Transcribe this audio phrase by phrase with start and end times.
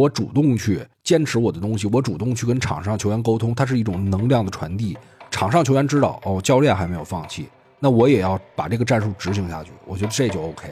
[0.00, 4.96] 我主动去坚持我的东西，我主动去跟场上球员沟通，它是一种能量的传递。
[5.30, 9.72] 场上球员知道，哦，教练还没有放弃，那我也要把这个战术执行下去。
[9.84, 10.68] 我觉得这就 OK。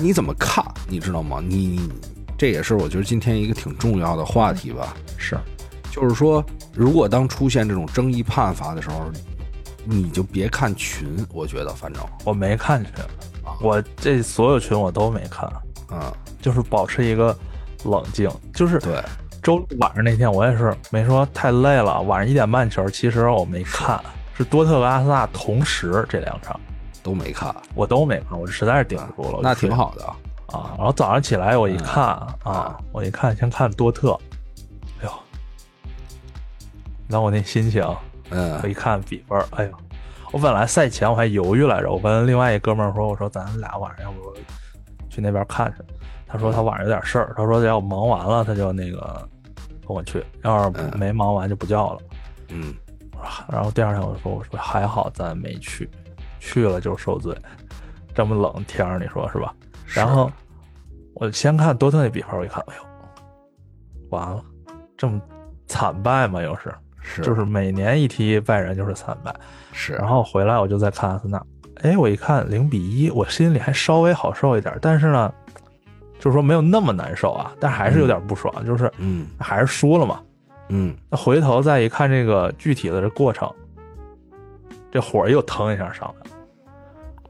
[0.00, 1.42] 看你怎么看，你知道吗？
[1.46, 1.78] 你
[2.38, 4.96] 这也是我觉得今天一个挺重要的话题吧。
[5.18, 5.36] 是，
[5.92, 6.42] 就是说，
[6.74, 9.12] 如果当出现这种争议判罚的时候，
[9.84, 11.14] 你就别看群。
[11.34, 12.92] 我觉得，反正我没看群，
[13.60, 15.46] 我这所有群我都没看。
[15.92, 16.00] 嗯，
[16.40, 17.36] 就是保持一个
[17.84, 18.30] 冷静。
[18.54, 19.02] 就是对，
[19.42, 24.00] 周六晚上那天我也是没说太累了，晚上一点半球，其实我没看，
[24.34, 26.58] 是多特和阿森纳同时这两场。
[27.02, 29.40] 都没看，我都没看，我实在是顶不住了。
[29.42, 30.74] 那挺好的啊。
[30.76, 32.04] 然后早上起来我一看
[32.44, 34.18] 啊，我一看先看多特，
[35.00, 35.10] 哎呦，
[37.06, 37.84] 那我那心情，
[38.30, 39.72] 嗯，我一看比分，哎呦，
[40.32, 44.34] 我本来赛前我还犹豫来着，我跟另外一哥们儿说，我说咱俩晚上要不
[45.08, 45.84] 去那边看去。
[46.26, 49.28] 他说他晚上有点事儿，他说要忙完了他就那个
[49.86, 52.00] 跟我去，要是没忙完就不叫了。
[52.48, 52.72] 嗯，
[53.48, 55.90] 然后第二天我说我说还好咱没去。
[56.40, 57.36] 去了就受罪，
[58.12, 59.54] 这么冷天儿，你说是吧？
[59.86, 60.28] 然后
[61.14, 62.82] 我先看多特那比分，我一看，哎呦，
[64.08, 64.42] 完了，
[64.96, 65.20] 这么
[65.66, 66.42] 惨败嘛？
[66.42, 69.34] 又是，是，就是每年一踢拜仁就是惨败，
[69.72, 69.92] 是。
[69.94, 71.40] 然后回来我就再看阿森纳，
[71.82, 75.32] 哎，我一看零比一，我心里还稍微好受一点，但是呢，
[76.18, 80.20] 就是说没有那么难受啊，但还是有点不爽，就是，嗯，还是输了嘛，
[80.68, 80.96] 嗯。
[81.10, 83.52] 那回头再一看这个具体的这过程。
[84.90, 86.36] 这火又腾一下上来了，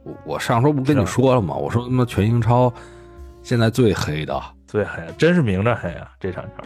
[0.02, 1.54] 我我上周不跟你说了吗？
[1.54, 2.72] 我说他妈全英超
[3.42, 6.10] 现在最黑的，最黑，真是明着黑啊！
[6.18, 6.64] 这场球，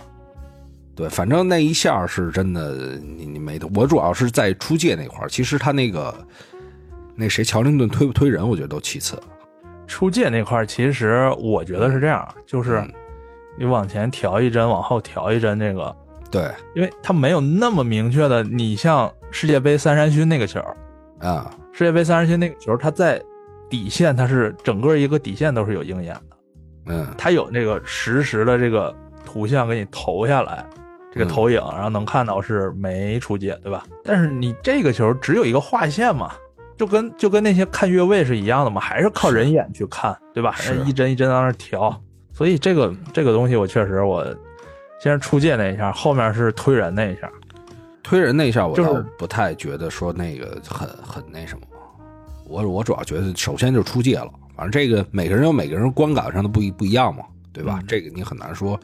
[0.94, 3.68] 对，反正那一下是真的，你你没得。
[3.74, 6.14] 我主要是在出界那块儿，其实他那个
[7.16, 9.20] 那谁乔林顿推不推人，我觉得都其次。
[9.86, 12.82] 出界那块儿，其实我觉得是这样，就是
[13.58, 15.94] 你往前调一针，往后调一针，这个
[16.30, 20.60] 对，因为他没有那么明确的，你像世界杯三山勋那个球。
[21.24, 23.20] 啊，世界杯三十七那个球，它在
[23.70, 26.36] 底线，它是整个一个底线都是有鹰眼的，
[26.86, 30.64] 嗯，它有那个实时的这个图像给你投下来，
[31.10, 33.84] 这个投影，然后能看到是没出界，对吧？
[34.04, 36.32] 但是你这个球只有一个划线嘛，
[36.76, 40.54] 就跟就跟那些看越位是一样的嘛，还是靠人眼去看，对吧？
[40.84, 41.98] 一帧一帧在那调，
[42.32, 44.22] 所以这个这个东西我确实我
[45.00, 47.30] 先是出界那一下，后面是推人那一下。
[48.04, 51.66] 推人那一下，我倒不太觉得说那个很很那什么。
[52.46, 54.30] 我我主要觉得，首先就是出界了。
[54.54, 57.80] 反正这个每个人有每个人观感上的不一不一样嘛，对吧？
[57.88, 58.78] 这个你很难说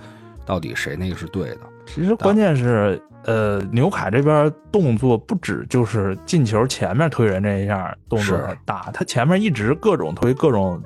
[0.47, 1.59] 到底谁那个是对的。
[1.86, 10.82] 其实关键是，呃，纽卡这边动作不止就是进球前面推人这一下动作大，他前面一直各种推各种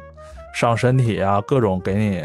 [0.53, 2.23] 上身体啊，各种给你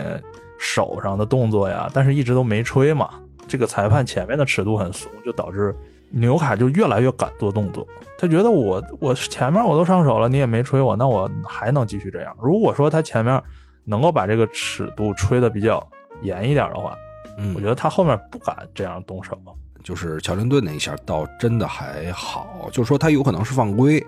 [0.58, 3.12] 手上的动作呀，但是一直都没吹嘛。
[3.48, 5.74] 这个裁判前面的尺度很松，就导致。
[6.12, 7.88] 纽卡就越来越敢做动作，
[8.18, 12.36] 他觉得我我前面我都上手了，你也没吹我，那我还能继续这样。
[12.42, 13.42] 如果说他前面
[13.86, 15.86] 能够把这个尺度吹的比较
[16.22, 16.96] 严一点的话，
[17.38, 19.38] 嗯，我觉得他后面不敢这样动手。
[19.82, 24.06] 就是乔林顿那一下倒真的还好，就是说他有可能是犯规，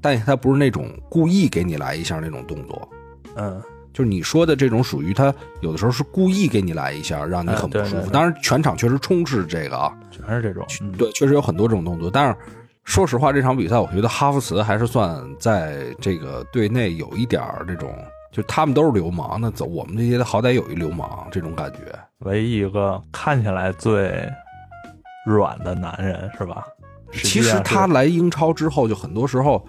[0.00, 2.88] 但他不是那种故意给你来一下那种动作，
[3.36, 3.60] 嗯。
[3.92, 8.10] 就是你说的这种，属于他有的时候是故意给你来一下，让你很不舒服。
[8.10, 10.66] 当然，全场确实充斥这个啊，全是这种。
[10.96, 12.10] 对，确实有很多这种动作。
[12.10, 12.36] 但是，
[12.84, 17.94] 说实话，这场比赛我觉得哈弗茨还是算在这个队内有一点这种，
[18.30, 21.78] 就他们都是流氓，那走我们这些好歹有一流氓这种感觉。
[22.20, 24.26] 唯一一个看起来最
[25.26, 26.64] 软的男人是吧？
[27.12, 29.62] 其实他来英超之后，就很多时候，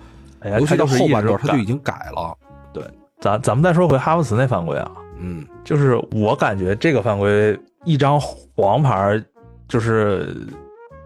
[0.59, 2.33] 尤其到后半段，他就已经改了。
[2.71, 2.83] 对，
[3.23, 9.23] 咱咱们再说回哈弗茨那犯规啊，嗯，就是我感觉这个犯规一张黄牌，
[9.65, 10.35] 就是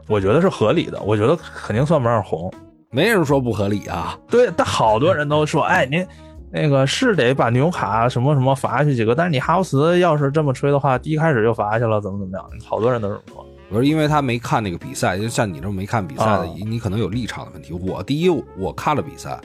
[0.08, 2.52] 我觉得是合理的，我觉得肯定算不上红，
[2.90, 4.18] 没人说不合理啊。
[4.28, 6.04] 对，但好多人都说，哎，您
[6.52, 12.44] 那个是得把纽卡什么什么罚下去几个，但是你哈弗茨要是这么吹的话，第一开始就罚下去了，怎么怎么样？
[12.66, 13.46] 好多人都这么说。
[13.70, 17.74] 我是因为他没看那个比赛，就像你这么没看比赛的，你可能有立场的问题。
[17.74, 18.28] 我第一，
[18.58, 19.40] 我看了比赛，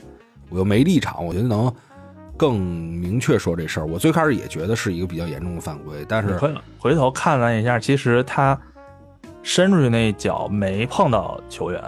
[0.48, 1.70] 我又没立场，我觉得能
[2.36, 3.86] 更明确说这事儿。
[3.86, 6.38] 我最开始也觉得是一个比较严重的犯规，但是
[6.78, 8.58] 回头看了一下，其实他
[9.42, 11.82] 伸出去那脚没碰到球员，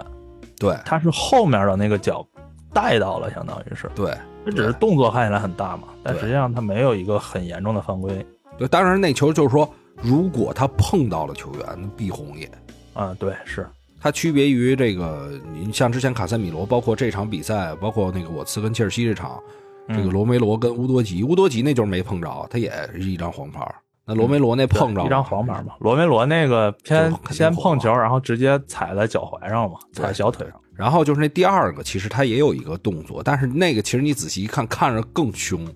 [0.57, 2.25] 对，他是后面的那个脚
[2.73, 4.15] 带到了，相当于是，对，
[4.45, 8.25] 这只是动作看起来很大嘛，但实际上他没有一个很严重的犯规。
[8.57, 9.69] 对，当然那球就是说。
[10.01, 12.51] 如果他碰到了球员，必红也。
[12.93, 13.65] 啊，对，是
[13.97, 19.41] 他区别于这个，你像之前卡塞米罗，包括这场比赛，包括那个我茨跟切尔西这场，
[19.89, 23.63] 这个罗梅罗跟乌多吉，乌多吉那就是没碰着，他也是一张黄牌。
[24.05, 25.73] 那罗梅罗那碰着一张黄牌嘛？
[25.79, 30.59] 罗梅罗那个先先碰球，然后直接踩在脚踝上嘛，踩小腿上。
[30.73, 35.67] 然后就是那第二个，其实他也有一个动作，但是那个其实你仔细一看，看着更凶。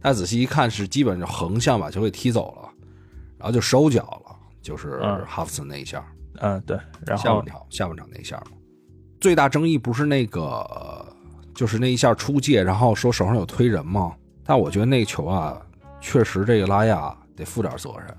[0.00, 2.68] 但仔细一看，是基本上横向把球给踢走了。
[3.38, 6.02] 然后就收脚了，就是哈弗森那一下，
[6.40, 8.56] 嗯，对，然后下半场下半场那一下嘛，
[9.20, 10.66] 最大争议不是那个，
[11.56, 14.12] 就是那一下出界，然后说手上有推人吗？
[14.44, 15.60] 但我觉得那球啊，
[16.00, 18.14] 确实这个拉亚得负点责任。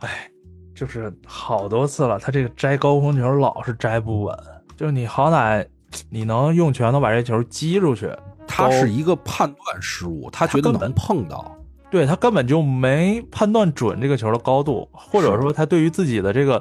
[0.00, 0.28] 哎，
[0.74, 4.36] 就是好多次了，他这个摘高空球老是摘不稳，
[4.76, 5.64] 就你好歹
[6.10, 8.10] 你能用拳头把这球击出去，
[8.46, 11.56] 他是一个判断失误，他觉得能碰到。
[11.90, 16.60] 对他根本就没判断准这个球的高度，或者说他对于自己的这个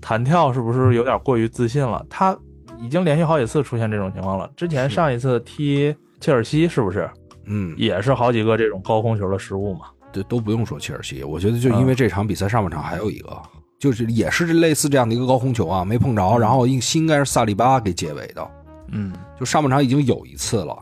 [0.00, 2.04] 弹跳是不是有点过于自信了？
[2.10, 2.36] 他
[2.80, 4.50] 已经连续好几次出现这种情况了。
[4.56, 7.08] 之前上一次踢切尔西是不是？
[7.46, 9.86] 嗯，也是好几个这种高空球的失误嘛。
[10.12, 13.36] 对，都不用说切尔西，我觉得就因为这场比赛上半场还有一个，
[13.78, 18.50] 就是也是类似这样的一个高空球啊，没碰着，然后应应该是萨利巴给解围的。
[18.90, 20.76] 嗯，就上半场已经有一次了，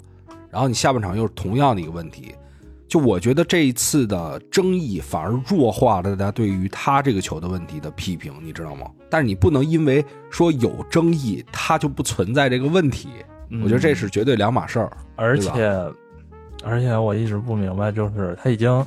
[0.51, 2.35] 然后你下半场又是同样的一个问题。
[2.89, 8.87] 就我觉得这一次的争议反而弱化了大家对于他这个球的问题的批评，你知道吗？
[9.11, 13.09] 但是你不能因为说有争议，他就不存在这个问题。
[13.63, 14.91] 我觉得这是绝对两码事儿。
[15.15, 15.69] 而且，
[16.65, 18.85] 而且我一直不明白，就是他已经，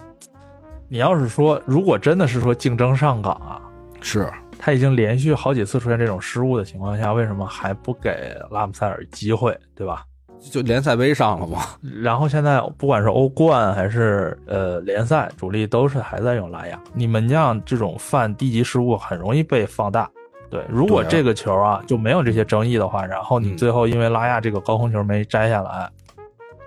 [0.88, 3.62] 你要是说如果真的是说竞争上岗啊，
[4.02, 10.04] 是他已经连续好几次出现这种失误的情况下，为什么还不给拉姆塞尔机会，对吧？
[10.40, 11.64] 就联赛杯上了嘛？
[12.02, 16.82] 然后现在不管是欧冠还是呃联赛，主力都是还在用拉亚。
[16.94, 20.10] 你门将这种犯低级失误很容易被放大。
[20.50, 25.88] 对，如果这个球啊就没有这些争议的话，然后你最后因为拉亚这个高空球没摘下来，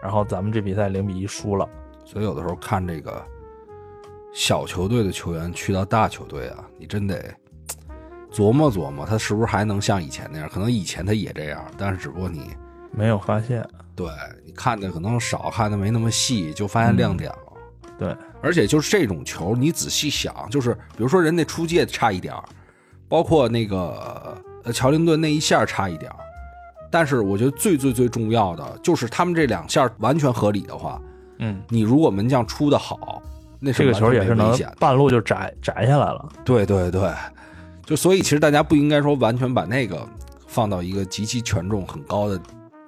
[0.03, 1.69] 然后咱们这比赛零比一输了。
[2.05, 3.21] 所以有的时候看这个
[4.33, 7.21] 小球队的球员去到大球队啊，你真得
[8.31, 10.49] 琢磨琢磨，他是不是还能像以前那样？
[10.49, 12.51] 可能以前他也这样，但是只不过你。
[12.93, 13.67] 没有发现，
[13.97, 14.07] 对
[14.45, 17.37] 你看的可能少，看的没那么细，就发现亮点了。
[17.99, 22.35] 对，而且就是这种球，你仔细想，就是比如说人那出界差一点
[23.09, 26.11] 包括那个呃乔林顿那一下差一点
[26.91, 31.01] 但是我觉得最最最重要的就是他们这两下完全合理的话，
[31.39, 33.23] 嗯，你如果门将出的好，
[33.61, 36.29] 那这个球也是能半路就摘摘下来了。
[36.45, 37.11] 对对对，
[37.87, 40.07] 就所以其实大家不应该说完全把那个
[40.47, 42.41] 放到一个极其权重很高的。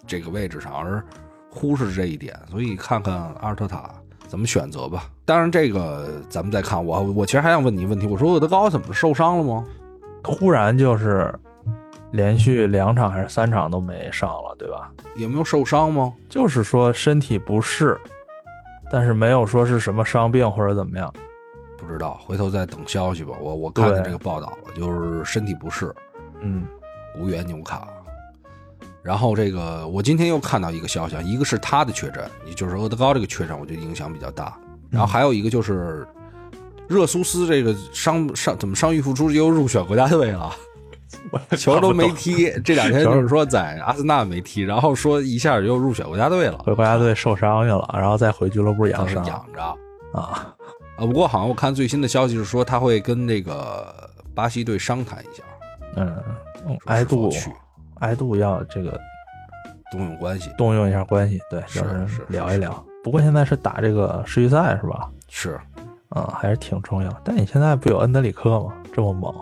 [0.07, 1.05] 这个位置上，而
[1.51, 3.91] 忽视这一点，所以看看阿尔特塔
[4.27, 5.05] 怎么选择吧。
[5.25, 6.85] 当然，这个咱们再看。
[6.85, 9.65] 我我其实还想问你一个问题，我说厄德高怎么受伤了吗？
[10.23, 11.33] 突然就是
[12.13, 14.91] 连续两场还是三场都没上了，对吧？
[15.17, 16.13] 有没有受伤吗？
[16.29, 17.99] 就是说身体不适，
[18.91, 21.13] 但是没有说是什么伤病或者怎么样，
[21.79, 23.35] 不知道，回头再等消息吧。
[23.41, 25.95] 我我看看这个报道了，就是身体不适，
[26.41, 26.67] 嗯，
[27.19, 27.87] 无缘纽卡。
[29.05, 34.57] 然后这个，我今天又看到一个消息，一个是他的确诊，也就是厄德高这个确诊，我觉得影响比较大。
[34.89, 36.07] 然后还有一个就是，
[36.89, 40.51] 热苏斯这个伤伤怎么伤愈复出又入选国家队了，
[41.59, 49.63] 球都没踢，这两天就是说在阿森纳没踢，然后说一下又入选国家队了，回国家队受伤去了，然后再回俱乐部养伤养着
[50.19, 50.55] 啊
[50.97, 51.05] 啊！
[51.05, 53.93] 不过好像我看最新的消息是说他会跟那个
[54.35, 55.43] 巴西队商谈一下，
[55.97, 57.51] 嗯，挨杜去。
[58.01, 58.99] 挨度要这个
[59.91, 62.85] 动用关系，动用一下关系，对，是是聊一聊。
[63.03, 65.11] 不过现在是打这个世预赛是吧？
[65.29, 65.61] 是，
[66.09, 67.11] 啊，还是挺重要。
[67.23, 68.73] 但你现在不有恩德里克吗？
[68.93, 69.35] 这么猛，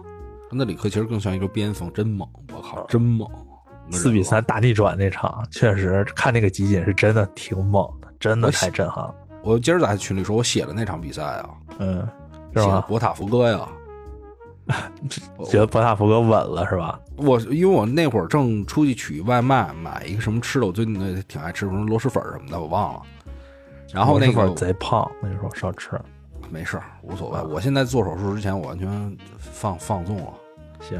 [0.51, 2.29] 恩德里克其实更像一个边锋，真猛！
[2.55, 3.29] 我靠，真猛！
[3.91, 9.15] 四比三大逆转那场，确实看那个集锦是真的挺猛的，真的太震撼了。
[9.43, 12.09] 我今儿在群里说，我写了那场比赛啊，嗯，
[12.55, 13.69] 是吧博塔福哥呀，
[15.47, 16.99] 觉得博塔福哥稳了是吧？
[17.23, 23.03] 我因为我那会儿正出去取外卖，买一个什么吃的，我最近那挺爱吃什么螺蛳粉什么的，我忘了。
[23.93, 26.01] 然后那个贼胖，那时候少吃，
[26.51, 27.41] 没事无所谓。
[27.43, 30.33] 我现在做手术之前，我完全放放纵了。
[30.81, 30.99] 行，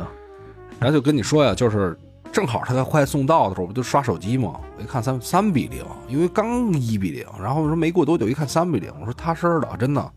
[0.79, 1.99] 然后就跟你说呀，就是
[2.31, 4.61] 正好他在快送到的时候，我不就刷手机嘛？
[4.77, 10.13] 我一看三三比零，因为刚一比零，然后说没过多久一看三比零，我说踏实的，真的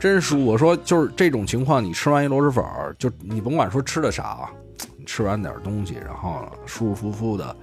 [0.00, 0.44] 真输。
[0.44, 2.64] 我说就是这种情况，你吃完一螺蛳粉，
[2.98, 4.67] 就你甭管说吃的啥，你
[5.08, 7.56] 吃完点东西，然后舒舒服服的。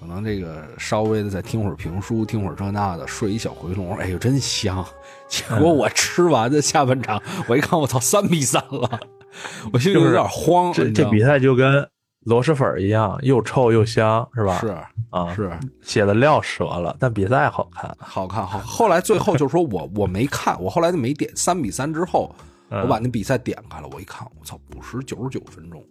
[0.00, 4.84] 可能这个稍微的再听会儿评书，听会儿这那的，睡一小回笼，哎呦真香！
[5.28, 9.00] 结果我吃完的下半场，我一看，我操，三比三了，
[9.72, 10.72] 我心里有点慌。
[10.72, 11.88] 这这比赛就跟
[12.24, 14.58] 螺蛳粉一样，又臭又香，是吧？
[14.58, 14.66] 是
[15.10, 15.50] 啊，是
[15.82, 18.58] 写的料折了，但比赛好看，好看好。
[18.58, 22.34] 后来最后就是说我 我没看，我后来就没点三比三之后，
[22.68, 25.82] 我把那比赛点开了，我一看，我操，补时九十九分钟，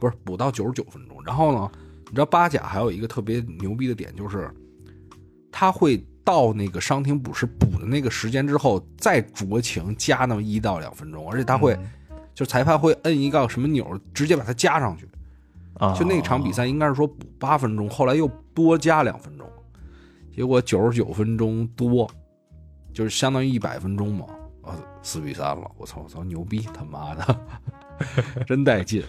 [0.00, 1.70] 不是补到九十九分钟，然后呢？
[2.06, 4.50] 你知道八甲还有一个特别牛逼的点，就是
[5.52, 11.78] 他会到那个伤停补时补的那个时间之后，再酌情加那么一到两分钟，而且他会，
[12.34, 15.08] 就裁判会摁一个什么钮，直接把它加上去。
[15.74, 19.48] 啊，就那场比赛应该是说补八分钟，后来又多加两分钟，
[20.34, 22.10] 结果九十九分钟多，
[22.92, 24.26] 就是相当于一百分钟嘛，
[24.62, 27.40] 啊，四比三了，我操我操，牛逼他妈的，
[28.48, 29.04] 真带劲。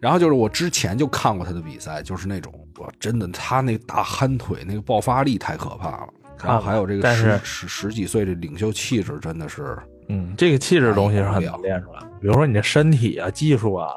[0.00, 6.08] 然后就是我之前就看过他的比赛，就是那种我真的他那大憨腿那个爆发力太可怕了。
[6.44, 12.00] 然后还有这个十十十几岁的领袖气质，真的是，嗯，这个气质东西是很难练出来。
[12.20, 13.88] 比如说你的身体啊、技术啊，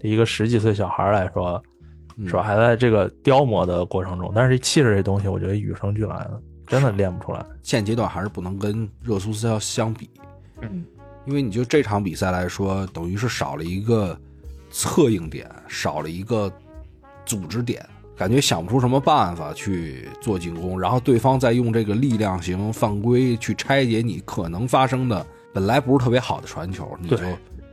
[0.00, 1.62] 一个十几岁小孩来说，
[2.26, 2.42] 是吧？
[2.42, 7.44] 还在这个雕磨的过程中，但是气质这东西，我觉得与生俱来的，真的练不出来。
[7.62, 10.08] 现阶段还是不能跟热苏斯要相比，
[10.62, 10.86] 嗯，
[11.26, 14.18] 因为你就这场比赛来说，等于是少了一个。
[14.72, 16.50] 策应点少了一个
[17.26, 17.86] 组织点，
[18.16, 27.16] 感觉想不出什么办法去做进攻，然后对方再用这个力量型犯规去拆解你可能发生的本来不是特别好的传球，你就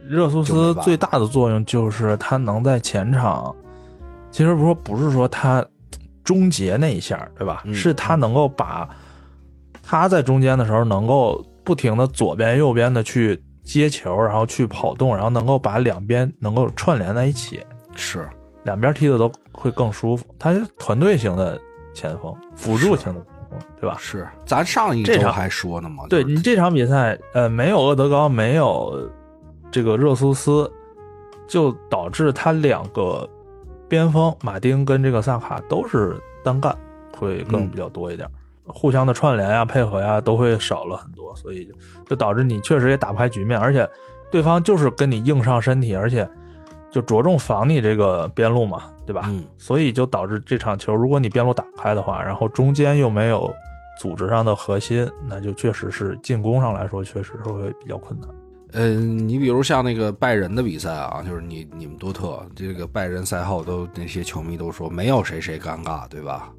[0.06, 3.56] 热苏斯最大的作用就是他能在前场，
[4.30, 5.66] 其实不说不是说他
[6.24, 7.64] 终结那一下，对吧？
[7.74, 8.90] 是他能够把
[9.82, 13.42] 他在中间的时候能够不停的左边右边的去。
[13.72, 17.64] 接球，然后去跑动，然后能够把两边能够串联在一起，
[17.96, 18.28] 是
[18.64, 20.26] 两边踢的都会更舒服。
[20.40, 21.62] 他是团队型的
[21.94, 23.96] 前锋，辅助型的前锋，对吧？
[24.00, 26.04] 是，咱上一周还说呢嘛。
[26.10, 29.08] 对你这场比赛，呃，没有厄德高，没有
[29.70, 30.72] 这个热苏斯，
[31.48, 33.30] 就导致他两个
[33.88, 36.76] 边锋马丁跟这个萨卡都是单干，
[37.16, 38.28] 会更比较多一点。
[38.70, 41.74] 互相的串联呀、配合呀，都会少了很多，所以就
[42.08, 43.88] 就导致你确实也打不开局面，而且
[44.32, 46.30] 对方就是跟你硬上身体，而且
[46.92, 49.24] 就着重防你这个边路嘛，对吧？
[49.28, 49.44] 嗯。
[49.58, 53.52] 所以就导致这场球，如果你边路打不开的话，然后中间又没有
[54.00, 58.30] 组织上的核心，那就确实是进攻上来说，确实是会比较困难。
[58.74, 66.54] 嗯，你比如像那个拜仁的比赛啊，就是你你们多特这个拜仁赛后都那些球迷都说没有谁谁尴尬，对吧？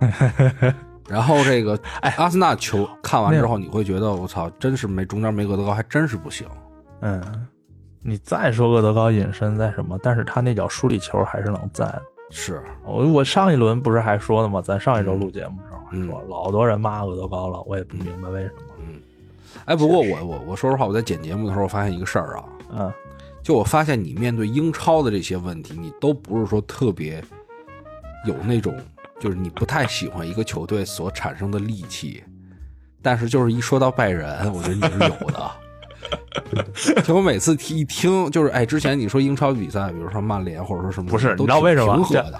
[1.08, 6.46] 然后这个，哎，阿森纳球看完之后，你会觉得我操，真是没中间没厄德高，还真是不行。
[7.00, 7.46] 嗯，
[8.00, 11.94] 你再说厄德高隐身在什么，但是他那脚梳理球还是能在。
[12.30, 14.62] 是我我上一轮不是还说呢吗？
[14.62, 18.62] 咱上一周录节目的时候还说，老多人骂厄德高了，我也不明白为什么。
[18.80, 19.00] 嗯，
[19.66, 22.92] 哎，不过我我我说实话，我在剪节目的时候发现一个事儿啊，嗯，
[23.42, 27.22] 就我发现你面对英超的这些问题，你都不是说特别
[28.26, 28.74] 有那种。
[29.24, 32.22] 就是你不太喜欢一个球队所产生的戾气，
[33.00, 35.50] 但是就是一说到拜仁，我觉得你是有的。
[37.02, 42.06] 就我每次听一听，就是哎，之前你说英超比赛，比如说曼联或者说什么，不是你知道为什么？
[42.12, 42.38] 的，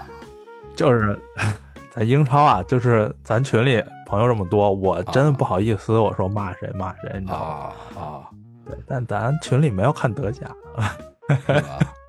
[0.75, 1.19] 就是
[1.89, 7.99] 在英超啊，就是咱群里朋友这么多，我真的不好意思，我说骂谁骂谁，你知道吗？
[7.99, 8.29] 啊，
[8.63, 10.45] 对，但咱群里没有看德甲。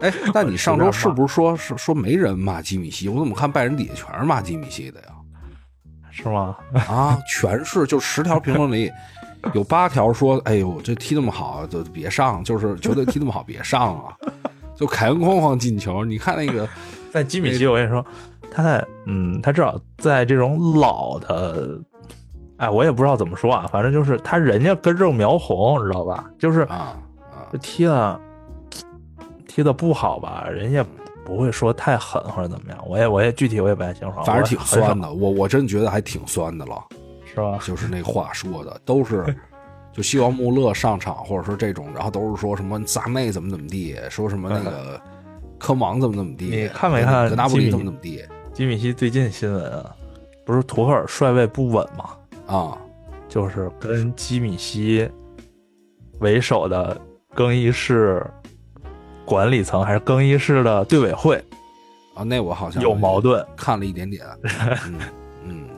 [0.00, 3.08] 哎， 那你上周是不是说是说没人骂吉米西？
[3.08, 5.06] 我怎么看拜仁底下全是骂吉米西的呀？
[6.10, 6.56] 是吗？
[6.88, 8.90] 啊，全是，就十条评论里
[9.54, 14.14] 有八条说：“哎呦，这踢那么好，就别上，就是球队踢那么好，别上啊！”
[14.76, 16.04] 就凯恩哐哐进球。
[16.04, 16.68] 你看那个
[17.10, 18.04] 在吉米西，我跟你说，
[18.50, 21.78] 他在嗯，他至少在这种老的，
[22.56, 26.24] 哎，我也不知道怎么说啊，反正就是他人家根正苗红，你知道吧？
[26.38, 26.96] 就是啊
[27.30, 28.20] 啊，踢了。
[29.60, 30.48] 踢的不好吧？
[30.50, 30.82] 人家
[31.22, 32.82] 不会说太狠或者怎么样。
[32.88, 35.12] 我也我也具体我也不太清楚，反正挺酸的。
[35.12, 36.82] 我我真觉得还挺酸的了，
[37.26, 37.58] 是吧？
[37.62, 39.22] 就是那话说的都是，
[39.92, 44.98] 就希望穆勒上场或者说这种，然后都是说什么萨内怎么怎么地，说什么那个
[45.58, 47.28] 科芒怎么怎么地，你看没看？
[47.28, 48.24] 格纳布里怎么怎么地？
[48.54, 49.94] 吉米西最近新闻啊，
[50.46, 52.16] 不是图赫尔帅位不稳吗？
[52.46, 52.78] 啊，
[53.28, 55.06] 就是跟吉米西
[56.20, 56.98] 为首的
[57.34, 58.26] 更衣室。
[59.24, 61.36] 管理层还是更衣室的队委会
[62.14, 62.22] 啊？
[62.24, 64.26] 那我好像有矛盾，看了一点点。
[65.44, 65.68] 嗯，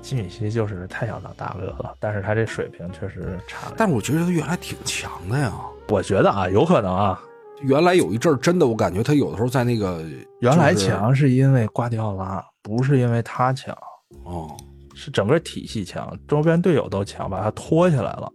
[0.00, 3.72] 基米希就是太想当大哥了，但是他这水平确实差。
[3.76, 5.52] 但是我觉得他原来挺强的呀。
[5.88, 7.20] 我觉得啊，有可能啊，
[7.62, 10.02] 原来有一阵儿真的，我感觉他有的时候在那个
[10.40, 13.76] 原来强是因为瓜迪奥拉，不是因为他强
[14.24, 14.50] 哦，
[14.94, 18.32] 是整个体系强，周边队友都强，把他拖起来了，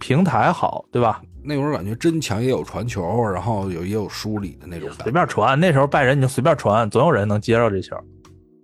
[0.00, 1.20] 平台好，对吧？
[1.48, 4.90] 那会儿感觉真强，也有传球，然后有也有梳理的那种。
[5.02, 7.96] 随便传，那时候拜仁你就随便传，总有人能接着这球。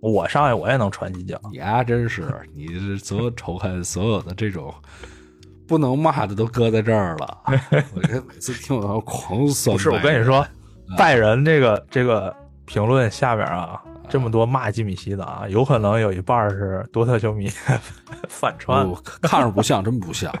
[0.01, 1.41] 我上去我也能传几脚。
[1.51, 2.23] 你啊，真是，
[2.53, 4.71] 你是所有仇恨，所有的这种
[5.67, 7.39] 不能骂的都搁在这儿了。
[7.95, 9.75] 我这每次听我都狂酸。
[9.75, 10.45] 不是，我跟你说，
[10.95, 17.49] 拜仁这个这个评论下边啊，这么多骂吉米西的啊，有可能有一半是多特球迷
[18.29, 18.87] 反串。
[19.23, 20.31] 看着不像，真不像。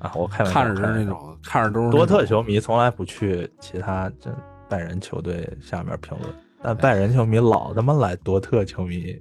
[0.00, 4.34] 啊，我看看着是那种，看着都是多特球迷，从来不去其他这
[4.68, 9.14] 拜仁球队下面评论，但拜仁球迷老他妈来多特球迷、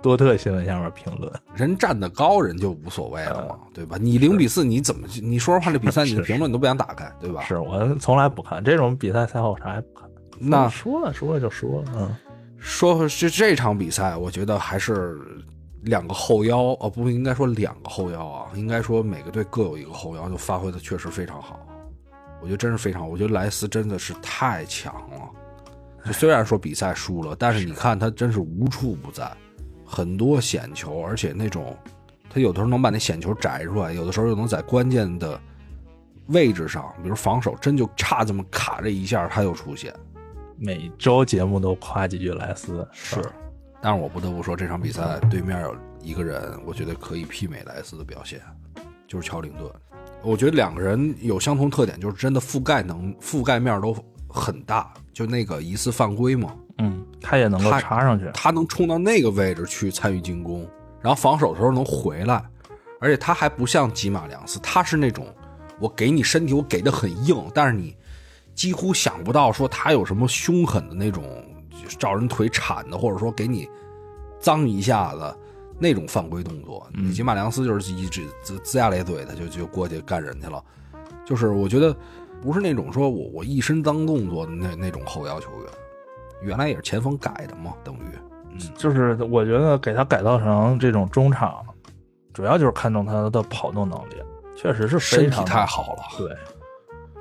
[0.00, 1.30] 多特新闻下面评论。
[1.54, 3.96] 人站得高，人就无所谓了嘛，对吧？
[4.00, 7.42] 你零比四，你怎么你说实话，这比赛 你的评论你都不想打开，对吧？
[7.42, 10.08] 是我从来不看这种比赛赛后啥也不看。
[10.38, 12.16] 那说了说了就说了，嗯，
[12.58, 15.20] 说这这场比赛，我觉得还是。
[15.82, 21.60] 两个后腰哦，不应该说两个后腰啊，应该说每个队各有一个后腰，就发挥的确实非常好。
[22.40, 25.28] 我觉得真是非常，我觉得莱斯真的是太强了。
[26.04, 29.30] 就虽然说比赛输了，但是你看他真是无处不在，
[29.84, 31.76] 很多险球，而且那种
[32.28, 35.40] 他有的时候能把那险球摘出来，有的时候又能在关键的
[36.26, 39.94] 位置上，比如防守真就差这么卡这一下，他又出现。
[40.56, 43.20] 每周节目都夸几句莱斯是。
[43.84, 48.40] 但是我不得不说，这场比赛对面有一个人，我觉得可以媲美莱斯的表现，
[49.08, 49.68] 就是乔林顿。
[50.22, 53.92] 我觉得两个人有相同特点，就是真的覆盖能覆盖面都
[54.28, 54.94] 很大。
[55.12, 60.64] 就那个疑似犯规嘛，嗯，他也能够插上去，他能冲到那个位置去参与进攻，
[61.00, 62.40] 然后防守的时候能回来，
[63.00, 65.26] 而且他还不像吉马良斯，他是那种
[65.80, 67.96] 我给你身体，我给的很硬，但是你
[68.54, 71.44] 几乎想不到说他有什么凶狠的那种。
[71.88, 73.68] 找人腿铲的，或者说给你
[74.38, 75.36] 脏一下子
[75.78, 80.62] 那种犯规动作，你吉马良斯就是一直龇龇牙咧嘴的就就过去干人去了。
[81.24, 81.94] 就是我觉得
[82.40, 85.70] 不是那种说我我一身脏动作的那那种后腰球员，
[86.42, 88.00] 原来也是前锋改的嘛，等于
[88.50, 91.64] 嗯，就是我觉得给他改造成这种中场，
[92.32, 94.14] 主要就是看中他的跑动能力，
[94.56, 96.02] 确实是身体太好了。
[96.18, 96.36] 对，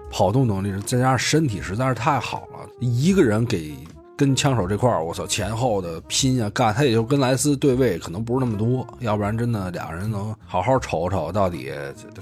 [0.10, 3.78] 跑动能力再加上身体实在是太好了，一个人给。
[4.18, 11.72] 跟枪手这块儿，我操，前后的拼啊干，他也就跟莱斯对位，可能不是那么多，要不然真的俩人能好好瞅瞅，到底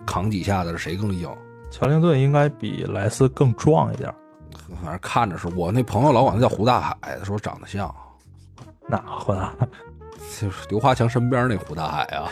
[0.05, 1.29] 扛几下子是谁更硬。
[1.71, 4.13] 乔林顿应该比莱斯更壮一点，
[4.81, 7.93] 反正看着是我那朋友老管他叫胡大海，说长得像。
[8.87, 9.67] 哪胡大海？
[10.39, 12.31] 就是刘华强身边那胡大海啊，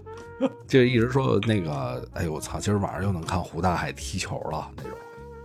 [0.66, 4.92] 就一直说那个，哎呦我操，今儿晚上又能看胡大海踢球了那种，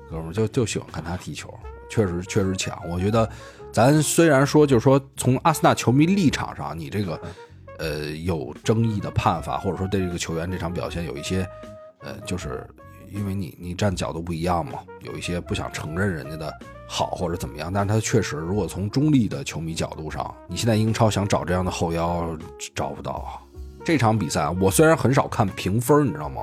[0.09, 1.53] 哥们就就喜欢看他踢球。
[1.91, 3.29] 确实确实强，我觉得，
[3.73, 7.19] 咱虽然说就是说从阿森纳球迷立场上，你这个，
[7.77, 11.45] 呃，有争议的判罚，或者说对这个球员这场表现有一些，
[11.99, 12.65] 呃，就是
[13.11, 16.53] 因为你你站角度不一样嘛，有一些不想承认人家的
[16.87, 22.33] 好或者怎么样，但是他确实，如果从中立的球迷角度上，你现在英超想找这样的后腰
[22.73, 23.41] 找不到。
[23.83, 26.41] 这场比赛我虽然很少看评分，你知道吗？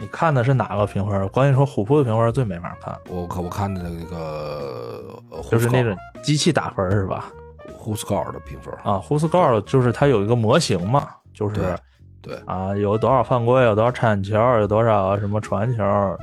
[0.00, 1.28] 你看的是哪个评分？
[1.30, 2.96] 关键说虎扑的评分最没法看。
[3.08, 7.32] 我可我看的那个，就是那种机器打分是吧
[7.82, 11.76] ？？Whoscore 的评分啊，，Whoscore 就是它有一个模型嘛，就是
[12.22, 15.82] 对啊，有多少犯规，有多少铲球，有多少什么传球，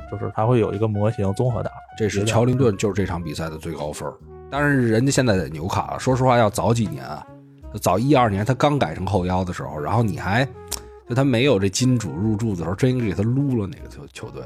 [0.10, 1.70] 就是它会有一个模型综合打。
[1.98, 4.10] 这是乔林顿，就是这场比赛的最高分。
[4.50, 7.04] 但是人家现在在纽卡，说实话要早几年，
[7.82, 10.48] 早一二年他刚改成后腰的时候，然后你还。
[11.08, 14.44] 就他没有这金主入驻的时候，真应该给他撸了那个球球队。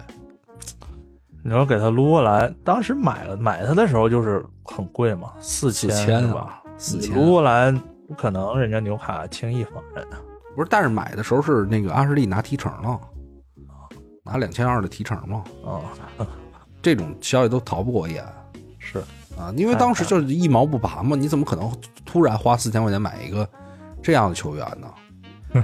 [1.42, 7.72] 你说给他撸过来，当时买了买他的时候就是很贵嘛，四千吧，四千撸过来
[8.08, 10.06] 不可能，人家纽卡轻易放人。
[10.54, 13.00] 不是，但是买的时候是那个阿什利拿提成了，
[14.26, 15.44] 拿两千二的提成嘛。
[15.66, 15.80] 啊，
[16.82, 18.26] 这种消息都逃不过眼。
[18.78, 19.00] 是
[19.38, 21.72] 啊，因为当时就是一毛不拔嘛，你怎么可能
[22.06, 23.48] 突然花四千块钱买一个
[24.04, 25.64] 这样的球员呢？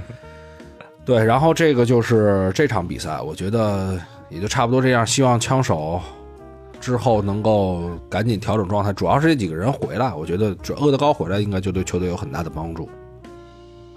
[1.06, 3.96] 对，然后这个就是这场比赛，我觉得
[4.28, 5.06] 也就差不多这样。
[5.06, 6.00] 希望枪手
[6.80, 12.88] 之后能够赶紧调整状态，主要是这几个人回来，我觉得这厄德高回来应该就对球队有很大的帮助。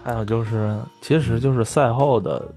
[0.04, 2.48] 还有就是，其实就是赛后的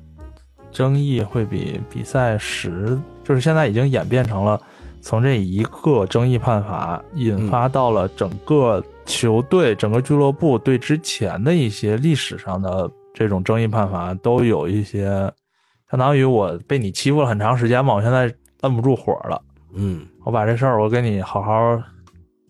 [0.71, 4.61] 争议会比比赛时，就是现在已经演变成了
[5.01, 12.91] 从这一个争议判罚引发到了整个球队、整个俱乐部对之前的一些历史上的。
[13.15, 15.33] 这种争议判罚都有一些，
[15.91, 19.41] 相当于我被你欺负了很长时间嘛，我现在摁不住火了。
[19.75, 21.83] 嗯，我把这事儿我跟你好好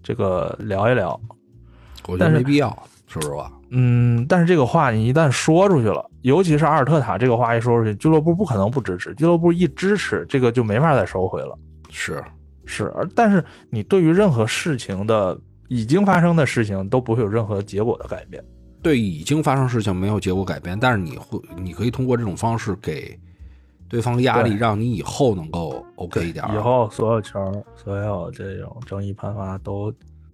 [0.03, 1.19] 这个聊一聊。
[2.09, 3.51] 我觉得没必要，说实话。
[3.71, 9.15] 嗯，但是这个话你一旦说出去了，尤其是阿尔特塔这个话一说出去，俱乐部不可能不支持。
[9.15, 11.57] 俱乐部一支持，这个就没法再收回了。
[11.91, 12.23] 是
[12.67, 18.45] 是，但是你对于任何事情的已经发生的事情都不会有任何结果的改变。
[18.83, 23.19] 对已经发生事情没有结果改变，但是你会，你可以通过这种方式给
[23.89, 26.45] 对方压力，让你以后能够 OK 一点。
[26.53, 29.93] 以后所有球，所有这种争议判罚都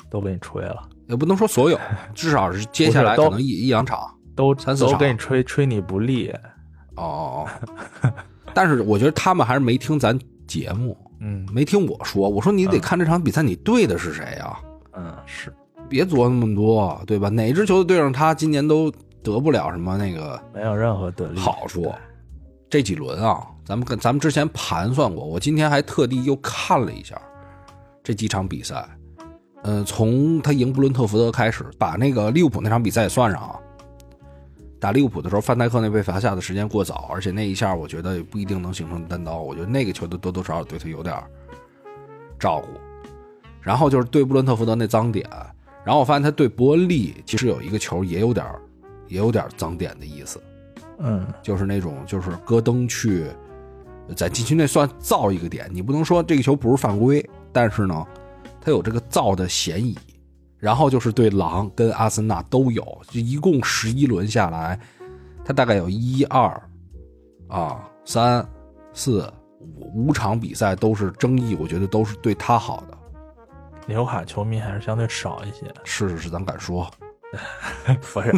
[0.09, 1.79] 都给你吹了，也不能说所有，
[2.15, 6.31] 至少是接下来可能一一两场都三四场都给你吹吹你不利。
[6.97, 7.49] 哦哦
[8.03, 8.13] 哦，
[8.55, 14.59] 但是我觉得他们还是没听咱节目，嗯，没听我说，我说你得看这场比赛，你对的是谁呀？
[14.95, 15.53] 嗯，是。
[15.89, 17.29] 别琢磨那么多，对吧？
[17.29, 21.93] 哪支球队对上他，今年都得不了什么那个，没有任何得利好处。
[22.71, 27.21] 这几轮啊，咱们跟咱们之前盘算过，我今天还特地又看了一下
[28.03, 28.87] 这几场比赛。
[29.63, 33.59] 嗯，从他赢布伦特福德开始，把那个利物浦那场比赛也算上啊。
[34.79, 39.39] 打利物浦的时候，范戴克那被罚下的时间过早，而且那一下我觉得也不一定能形成单刀。
[39.41, 41.17] 我觉得那个球队多多少少对他有点
[42.39, 42.69] 照顾。
[43.61, 45.29] 然后就是对布伦特福德那脏点。
[45.89, 48.45] 然后我发现他对伯恩利其实有一个球也有点
[49.07, 50.39] 也有点脏点的意思，
[50.99, 53.25] 嗯，就是那种就是戈登去
[54.15, 58.07] 在禁区内算造一个点，你不能说这个球不是犯规，但是呢，
[58.61, 59.97] 他有这个造的嫌疑。
[60.59, 64.79] 然后就是对狼跟阿森纳都有，就一共十一轮下来，
[65.43, 66.63] 他大概有一二
[67.47, 68.47] 啊三
[68.93, 72.98] 四五五场比赛都是争议，我觉得都是对他好的。
[73.89, 76.87] 纽卡球迷还是相对少一些，是是是，咱敢说，
[78.13, 78.33] 不是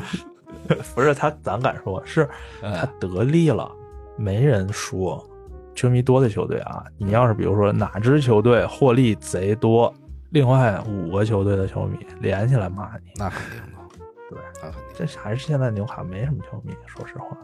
[0.95, 2.29] 不是他，咱敢说，是
[2.63, 3.69] 他得利了，
[4.17, 5.27] 没人说。
[5.75, 9.93] 球迷多的球队啊，你要是比如说哪支球队获利贼多，
[10.31, 14.83] 另外五个球队的球迷连起来骂你，那肯定的，对，那肯定。
[14.95, 17.37] 这还是现在纽卡没什么球迷，说实话。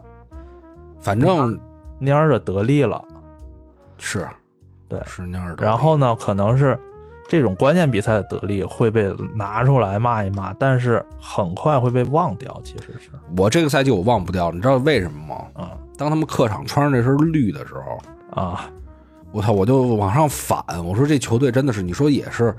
[0.99, 1.59] 反正
[1.99, 3.03] 蔫儿的得利了，
[3.97, 4.25] 是，
[4.87, 5.55] 对，是蔫儿。
[5.57, 6.79] 然后呢，可能是。
[7.27, 12.61] 这种关键比赛的得力会被拿出来骂一骂，但是很快会被忘掉。
[12.63, 15.45] 其实是我这个赛季我忘不掉，你知道为什么吗？
[15.53, 18.69] 啊，当他们客场穿上这身绿的时候啊，
[19.31, 22.55] 我操，我就往上反，我说这球队真的是，你说也是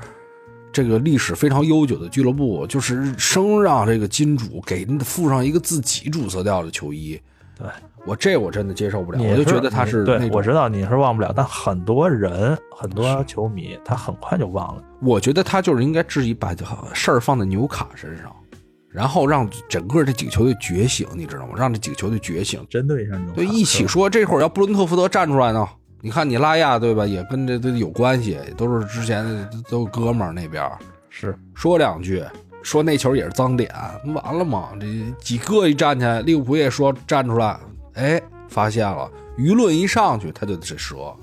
[0.70, 7.18] 这个历史非常悠久的俱乐部，就是生让这个金主给附上一个自己主色调的球衣。
[7.59, 7.66] 对。
[8.06, 14.82] 我这我真的接受不了，我就觉得他是对，我知道你是忘不了，但很多人很多球迷他很快就忘了。
[15.02, 16.54] 我觉得他就是应该质疑把
[16.94, 18.34] 事儿放在纽卡身上，
[18.88, 21.52] 然后让整个这几个球队觉醒，你知道吗？
[21.56, 25.68] 让这几个球队觉醒，针对一下纽卡，对，一起说这会儿要布伦特福德站出来呢？
[26.00, 27.04] 你看你拉亚对吧？
[27.04, 29.26] 也跟这都有关系，都是之前
[29.68, 30.70] 都哥们儿那边
[31.11, 32.24] 是说两句，
[32.62, 33.68] 说那球也是脏点，
[34.14, 34.70] 完了嘛？
[34.80, 34.87] 这
[35.20, 37.58] 几个一站起来，利物浦也说站出来。
[37.98, 41.18] 哎，发现了，舆论一上去，他就这说。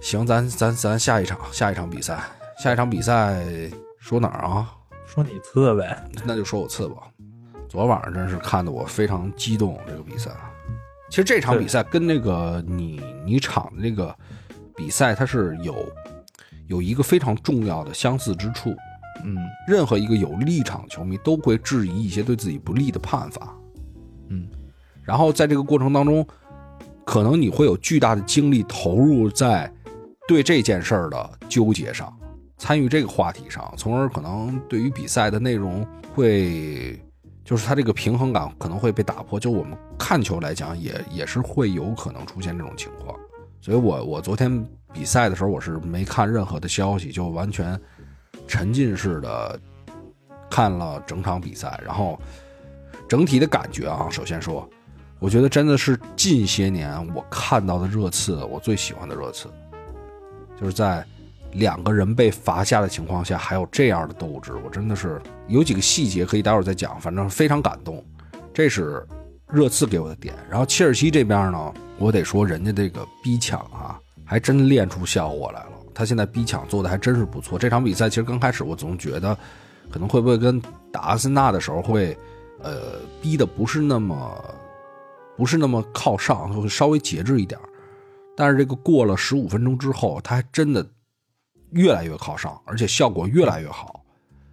[0.00, 2.22] 行，咱咱咱下一场，下一场比赛，
[2.62, 3.44] 下一场比赛
[3.98, 4.72] 说哪儿啊？
[5.06, 6.98] 说你次呗，那就说我次吧。
[7.68, 10.30] 昨晚上真是看得我非常激动，这个比赛。
[11.08, 14.16] 其实这场比赛跟那个你你场的那个
[14.76, 15.74] 比赛，它是有
[16.68, 18.72] 有一个非常重要的相似之处。
[19.24, 19.36] 嗯，
[19.66, 23.52] 任何一个有立场球迷都会质疑一些对自己不利的判罚。
[25.10, 26.24] 然后在这个过程当中，
[27.04, 29.68] 可能你会有巨大的精力投入在
[30.28, 32.16] 对这件事儿的纠结上，
[32.58, 36.96] 参与这个话题上，从而可能对于比赛的内容会，
[37.44, 39.40] 就是它这个平衡感可能会被打破。
[39.40, 43.18] 就我们看球来讲，也也是会有可能出现这种情况。
[43.60, 47.76] 所以我我昨天比赛的时候，我是没看任何的消息，就完全
[48.46, 49.58] 沉浸式的
[50.48, 51.80] 看了整场比赛。
[51.84, 52.16] 然后
[53.08, 54.70] 整体的感觉啊，首先说。
[55.20, 59.48] 我觉得真的是近些年我看到的热刺，我最喜欢的热刺，
[60.58, 61.04] 就是在
[61.52, 68.04] 两个人被罚下的情况下还有这样的斗志，我真的是有几个细节可以待会儿再讲，反正非常感动。
[68.52, 69.06] 这是
[69.46, 70.34] 热刺给我的点。
[70.48, 75.72] 然后切尔西这边呢，我得说人家这个逼抢啊，还真练出效果来了。
[75.94, 77.58] 他现在逼抢做的还真是不错。
[77.58, 79.36] 这场比赛其实刚开始我总觉得，
[79.90, 82.16] 可能会不会跟打阿森纳的时候会，
[82.62, 84.54] 呃，逼的不是那么，
[85.40, 87.58] 不是那么靠上，会稍微节制一点。
[88.36, 90.86] 但是这个过了十五分钟之后，他还真的。
[91.72, 94.04] 越来越靠上，而且效果越来越好。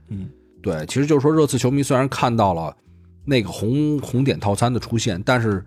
[0.10, 0.30] 嗯，
[0.62, 2.78] 对，其实就是说，热刺球迷虽然看到了
[3.26, 5.66] 那个红红点套餐的出现，但是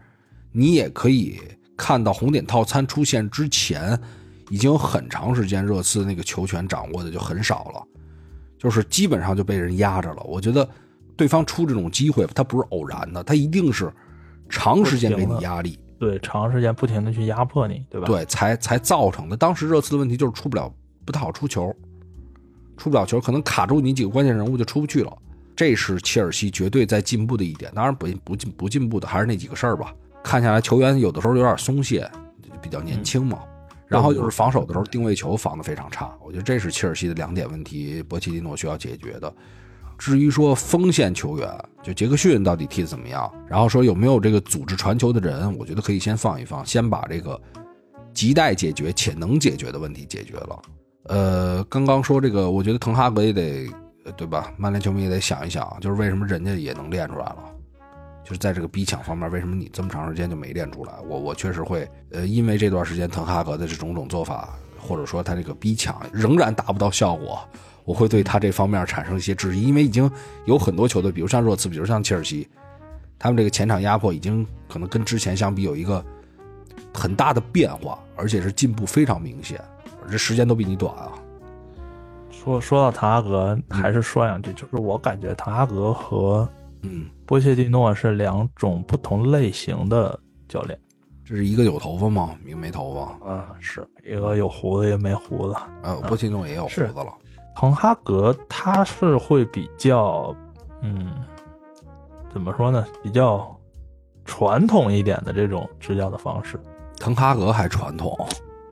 [0.52, 1.40] 你也可以
[1.76, 4.00] 看到红点套餐出现之前，
[4.48, 7.84] 已经有很长时间热刺那个球权掌握的就很少了，
[8.56, 10.22] 就是基本上就被人压着了。
[10.22, 10.68] 我觉得
[11.16, 13.92] 对方出这种机会，他不是偶然的，他一定是
[14.50, 18.06] 长时间给你压力，对，长时间不停的去压迫你，对吧？
[18.06, 19.36] 对，才才造成的。
[19.36, 20.70] 当时热刺的问题就是出不了。
[21.02, 21.74] 不太好出球，
[22.76, 25.12] 出不了球，可能卡住你几个关键人物就出不去了。
[25.56, 27.72] 这是切尔西绝对在进步的一点。
[27.74, 29.92] 当然不不进不进步的还是那几个事儿吧。
[30.22, 32.08] 看下来球员有的时候有点松懈，
[32.62, 33.40] 比较年轻嘛。
[33.88, 36.14] 然后就是防守的时候定位球防的非常差。
[36.22, 39.34] 我觉得这是切尔西的两点问题，博切蒂诺需要解决的。
[40.00, 41.46] 至于说锋线球员，
[41.82, 47.38] 就杰克逊到底踢的怎么样，然后说有没有这个组织传球的人，我觉得可以先放一放，先把这个
[48.14, 50.62] 亟待解决且能解决的问题解决了。
[51.04, 53.68] 呃，刚刚说这个，我觉得滕哈格也得，
[54.16, 54.50] 对吧？
[54.56, 57.44] 曼联球迷也得想一想，就是为什么人家也能练出来了，
[58.24, 60.94] 就是在这个逼抢方面，为什么你这么长时间就没练出来？
[61.06, 67.46] 我我确实会，呃，因为这段时间滕哈格的这种种做法，或者说他这个逼抢仍然达不到效果，
[67.84, 70.10] 我会对他这方面产生一些质疑，因为已经
[70.44, 72.48] 有很多球队，比如像热刺，比如像切尔西，
[73.18, 76.04] 他们这个前场压迫已经可能跟之前相比有一个
[76.92, 79.60] 很大的变化，而且是进步非常明显。
[80.10, 81.12] 这时间都比你短啊！
[82.30, 86.48] 说说到滕哈格，还是说两句，就是我感觉滕哈格和
[86.82, 90.78] 嗯波切蒂诺是两种不同类型的教练。
[91.24, 92.34] 这是一个有头发吗？
[92.44, 93.30] 一个没头发？
[93.30, 95.54] 啊，是一个有胡子，一个没胡子。
[95.82, 97.14] 啊，波切蒂诺也有胡子了。
[97.60, 100.34] 滕哈格他是会比较，
[100.80, 101.12] 嗯，
[102.32, 102.86] 怎么说呢？
[103.02, 103.54] 比较
[104.24, 106.58] 传统一点的这种执教的方式。
[106.98, 108.16] 滕哈格还传统，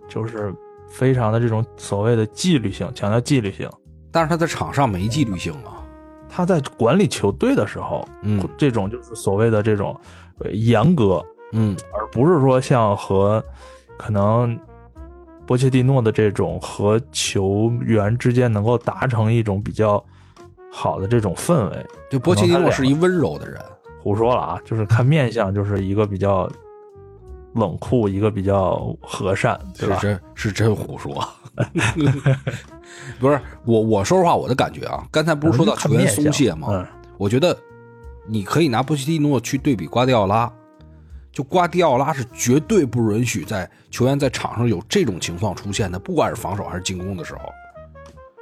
[0.09, 0.55] 就是。
[0.91, 3.69] 非常的这种所谓的纪律性，强调纪律性，
[4.11, 5.85] 但是他在场上没纪律性啊。
[6.31, 9.95] 他在管理球队的时候，嗯，这种就是所谓的这种
[10.51, 11.23] 严格，
[11.53, 13.45] 嗯，而不是说像和
[13.99, 14.59] 可能
[15.49, 20.05] 波切蒂诺的这种和球员之间能够达成一种比较
[20.71, 21.87] 好的这种氛围。
[22.11, 23.59] 就波切蒂诺是一温柔的人，
[24.03, 26.47] 胡说了啊，就是看面相就是一个比较。
[27.55, 29.97] 冷酷一个比较和善，对吧？
[29.97, 31.27] 是真，是真胡说。
[33.19, 36.87] 不是我，我说实话，我的感觉啊，刚才不是说到球员松懈吗？
[37.17, 37.59] 我觉得
[38.27, 40.53] 你可以拿波切蒂诺去对比瓜迪奥拉，
[41.33, 47.41] 就瓜迪奥拉是绝对不允许在球员在场上有这种情况出现的，不管是防守还是进攻的时候，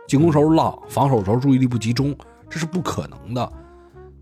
[0.08, 2.16] 进攻时候浪，防守时候注意力不集中，
[2.48, 3.52] 这是不可能的。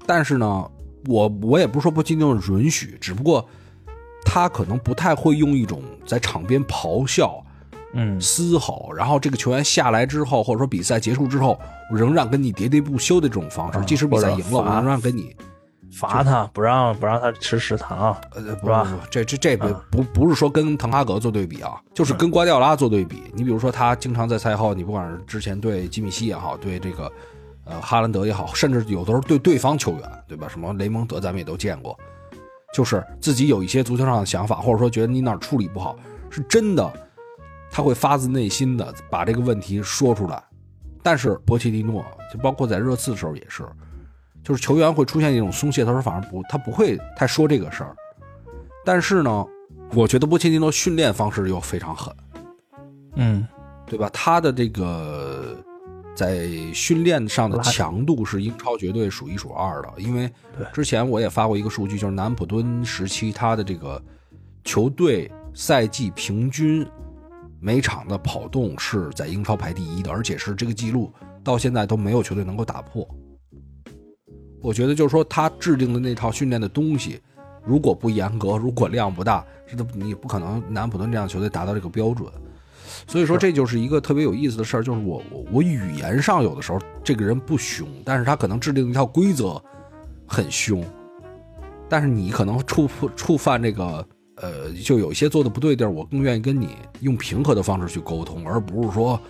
[0.07, 0.71] 但是呢，
[1.07, 3.47] 我我也不是说波切蒂诺允许，只不过。
[4.27, 7.45] 他可能不太会用一种在场边咆哮、
[7.93, 13.79] 嗯嘶吼，然后这个球员下来之后，或者说比赛结束之后，仍然跟你喋喋不休的这种方式。
[13.85, 15.37] 即使比赛赢了，我仍然跟你
[15.95, 23.23] 罚他，不让不让他吃食堂，呃，不不不，这这这不不不是说跟滕哈格做对比啊，就是跟瓜迪奥拉做对比。
[23.33, 27.11] 你比如说，他经常在赛后，你不管是之前对吉米西也好，对这个
[27.65, 30.49] 呃哈兰德也好，甚至有的时候对对方球员，对吧？
[30.49, 31.97] 什么雷蒙德，咱们也都见过。
[32.75, 35.97] 就是自己有一些足球上的想法，或者说觉得你哪儿处理不好，
[36.29, 36.93] 是真的，
[37.71, 40.43] 他会发自内心的把这个问题说出来。
[41.01, 43.63] 但是博切蒂诺就包括在热刺的时候也是，
[44.45, 47.97] 就是球员会出现一种松懈，他说反而不，他不会太说这个事儿。
[48.85, 49.47] 但是呢，
[49.95, 52.15] 我觉得波切蒂诺训练方式又非常狠，
[53.17, 53.49] 嗯，
[53.87, 54.09] 对吧？
[54.13, 55.57] 他的这个。
[56.17, 60.31] 在训练上的强度是英超绝对数一数二的，因为
[60.73, 64.01] 之前我也发过一个数据，就是南普敦时期他的这个
[64.63, 66.87] 球队赛季平均
[67.59, 73.05] 每场的跑动是在英超排第一的，而且是这个记录到现在都没有球队能够打破。
[74.65, 77.21] 我觉得就是说他制定的那套训练的东西，
[77.67, 79.45] 如果不严格，如果量不大，
[79.93, 82.27] 你不可能南普顿这样球队达到这个标准。
[83.07, 89.63] 所以说，这就是一个特别有意思的事儿，就是我我我语言上有的时候这个人不凶，但是他可能制定一套规则
[90.27, 90.83] 很凶，
[91.87, 99.21] 但是你可能触触犯这个呃，就有一些做的不对地儿，我更愿意跟你用平和的方式去沟通，而不是说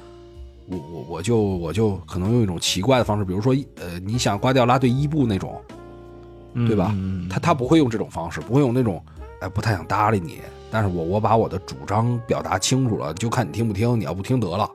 [0.66, 5.61] 我我我就我就可能用一种奇怪的方式，比如说呃，你想瓜迪奥拉对伊布那种，
[6.55, 6.94] 对吧？
[7.29, 9.05] 他他不会用这种方式，不会用那种
[9.40, 14.70] 哎不太想搭理你，但是我我把我的主张表达清楚了，就看你听不听，你要不听得了，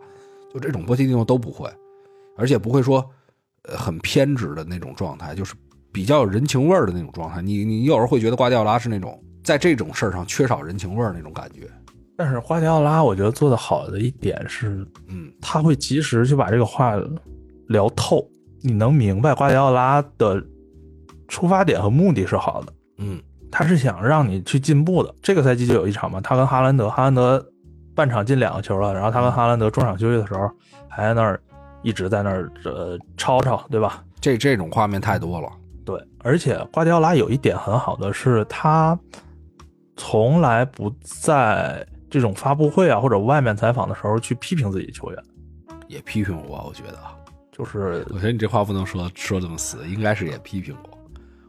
[0.53, 1.67] 就这种波切蒂诺都不会，
[2.37, 3.03] 而且不会说
[3.63, 5.55] 呃很偏执的那种状态，就是
[5.91, 7.41] 比较有人情味儿的那种状态。
[7.41, 11.67] 你你有时候会觉得瓜迪奥拉是那种在这种事儿上缺少人情味儿那种感觉。
[12.19, 16.99] 但是瓜迪奥拉，我觉得做的好的一点是，嗯，他会及时去把这个话
[17.69, 18.29] 聊透，
[18.61, 20.43] 你能明白瓜迪奥拉的
[21.29, 25.15] 出发点和目的是好的，嗯，他是想让你去进步的。
[25.21, 27.41] 这个赛季就有一场嘛，他跟哈兰德，哈兰德
[27.95, 30.41] 半场进两个球了，然后他跟哈兰德中场休息的时候
[30.89, 31.41] 还在那儿
[31.83, 34.03] 一直在那儿呃吵吵，对吧？
[34.19, 35.49] 这这种画面太多了，
[35.85, 38.99] 对，而且瓜迪奥拉有一点很好的是，他
[39.95, 41.87] 从来不在。
[42.09, 45.23] 这种发布会啊，或者外面采访的时候去批评自己球员，
[45.87, 46.63] 也批评过。
[46.67, 46.99] 我觉得，
[47.51, 50.97] 就是我觉得你这话不能说说这么死，应该是也批评过，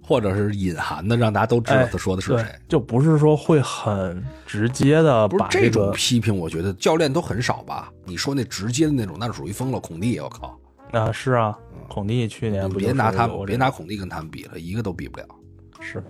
[0.02, 5.26] 或者是隐含的，让大家都知道他说的是谁，就不是说会很直接的。
[5.28, 7.90] 不是这种批评，我觉得教练都很少吧？
[8.04, 9.80] 你说那直接的那种，那是属于疯了。
[9.80, 10.58] 孔蒂，我靠！
[10.92, 11.56] 啊，是啊，
[11.88, 15.26] 孔蒂去年别拿他，别拿孔蒂跟他们比了，一个都比不了。
[15.80, 16.02] 是。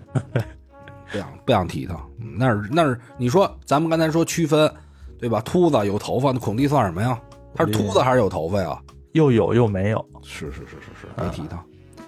[1.11, 1.99] 不想不想提他，
[2.37, 4.73] 那是那是你说咱们刚才说区分，
[5.19, 5.41] 对吧？
[5.41, 7.21] 秃子有头发，那孔蒂算什么呀？
[7.55, 8.81] 他是秃子还是有头发呀？
[9.13, 10.05] 又有又没有。
[10.23, 11.63] 是是是是是，没提他。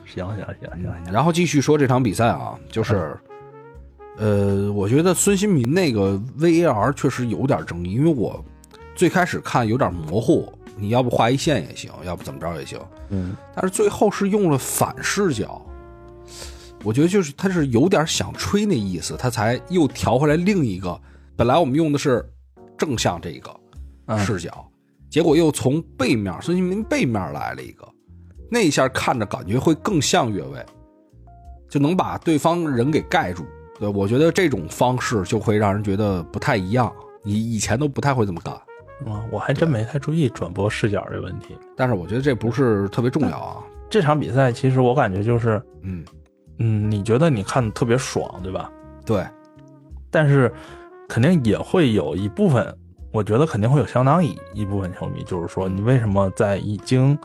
[0.07, 1.13] 行行行行行。
[1.13, 3.19] 然后继续说这场比赛啊，就是，
[4.19, 8.45] 呃，我觉得孙兴民那个 VAR 确实有点争议，因为我
[8.95, 12.79] 最开始看有点模糊，你要不画一线也行，要不怎么着也行。
[13.09, 13.35] 嗯。
[13.55, 15.61] 但是最后是用了反视角。
[16.85, 21.01] 我觉得就是他是有点想吹那意思，他才又调回来另一个。
[21.37, 22.25] 本来我们用的是
[22.77, 24.69] 正向这个视角，
[25.09, 27.89] 结果又从背面孙兴民背面来了一个，
[28.51, 30.65] 那一下看着感觉会更像越位，
[31.69, 33.45] 就能把对方人给盖住。
[33.79, 36.93] 对，我觉得这种方式就会让人觉得不太一样。
[37.25, 38.53] 以以前都不太会这么干。
[39.11, 41.57] 啊，我还真没太注意转播视角这问题。
[41.77, 43.63] 但是我觉得这不是特别重要啊。
[43.89, 46.05] 这场比赛其实我感觉就是，嗯。
[46.65, 48.71] 嗯，你觉得你看的特别爽，对吧？
[49.05, 49.27] 对，
[50.13, 50.53] 但是
[51.09, 52.73] 肯定也会有一部分，
[53.11, 57.19] 我觉得肯定会有相当一一部分球迷，就是说你为什么在已经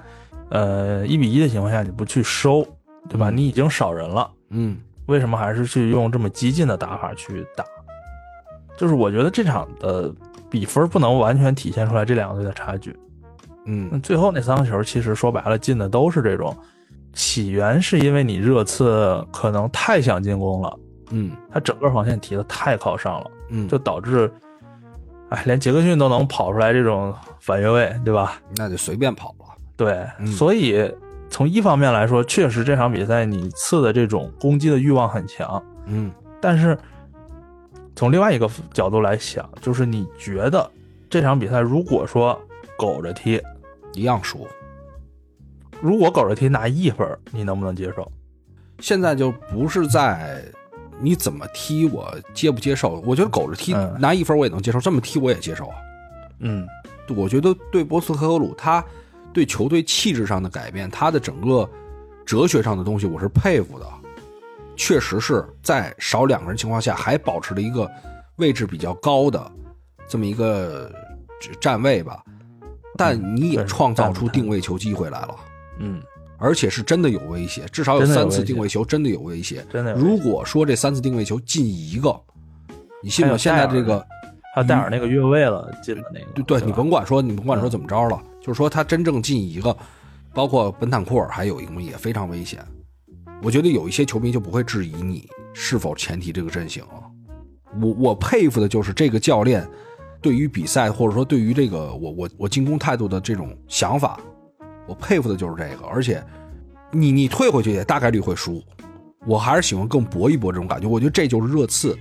[0.50, 2.66] 呃一比一的情况下你不去收，
[3.08, 3.30] 对吧？
[3.30, 7.64] 你已经少人了，嗯，为什么还是去用这么激进的打法去打？
[8.76, 10.12] 就是我觉得这场的
[10.50, 12.98] 比分不能完全体现出来这两个队的差距，
[13.66, 16.58] 嗯，最后那三个球其实说白了进的都是这种。
[17.18, 24.32] 起源是因为你热刺可能太想进攻了，嗯，他整个防线提的太靠上了，嗯，就导致，
[25.30, 28.40] 哎，连杰克逊都能跑出来这种反越位，对吧？
[28.56, 29.46] 那就随便跑了。
[29.76, 30.94] 对，所以
[31.28, 36.78] 从一方面来说，确实这场比赛你刺的这种攻击的欲望很强，嗯，但是
[37.96, 40.70] 从另外一个角度来想，就是你觉得
[41.10, 42.40] 这场比赛如果说
[42.78, 43.42] 苟着踢，
[43.94, 44.48] 一样输。
[45.82, 48.12] 如果狗着踢拿一分，你能不能接受？
[48.80, 50.44] 现在就不是在
[51.00, 53.02] 你怎么踢，我接不接受？
[53.06, 55.76] 我觉得狗着踢拿一分我也能接受，这么踢我也接受啊。
[56.40, 56.68] 嗯，
[57.16, 58.84] 我觉得对博斯特格鲁他
[59.34, 61.70] 对球队气质上的改变，他的整个
[62.26, 63.86] 哲学上的东西，我是佩服的。
[64.76, 67.90] 确实是在少两个人情况下，还保持了一个
[68.36, 69.52] 位置比较高的
[70.08, 70.92] 这么一个
[71.60, 72.24] 站位吧。
[72.96, 75.36] 但你也创造出定位球机会来了。
[75.80, 76.02] 嗯，
[76.38, 79.66] 而且是真的有威胁，至少有三次定位球，真的有威胁。
[79.72, 82.20] 真的，如果说这三次定位球进一个，
[83.04, 83.38] 你信吗？
[83.38, 84.00] 现在这个
[84.56, 89.76] 还有戴尔那个越位了进了那个，对，你甭管说，你甭管说怎么着了，就是说他真正进一个，
[90.34, 92.64] 包括本坦库尔还有一个也非常危险。
[93.44, 97.06] 我觉得有一些球迷就不会质疑你是否前提这个阵型啊。
[97.82, 99.68] 我我佩服的就是这个教练
[100.22, 104.20] 对于比赛或者说对于这个我我我进攻态度的这种想法。
[104.88, 106.24] 我佩服的就是这个，而且，
[106.92, 108.64] 你你退回去也大概率会输，
[109.26, 110.88] 我还是喜欢更搏一搏这种感觉。
[110.88, 111.98] 我觉得这就是热刺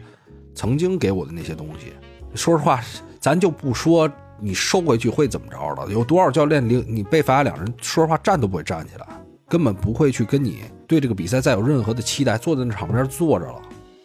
[0.54, 1.92] 曾经给我的那些东西。
[2.34, 2.80] 说实话，
[3.18, 4.08] 咱就不说
[4.38, 9.06] 你收回去会怎么着了，有多少教练领你被罚两人，说实话站都不会站起来，
[9.48, 13.60] 根本不会去跟你对这个比赛再有任何的期待，坐在那场边坐着了。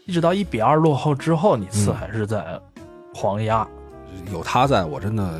[0.07, 2.59] 一直到一比二落后之后，你次还是在
[3.13, 3.67] 狂压，
[4.31, 5.39] 有他在我真的。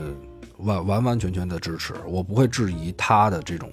[0.63, 3.71] 完完完全全的支持，我不会质疑他的这种，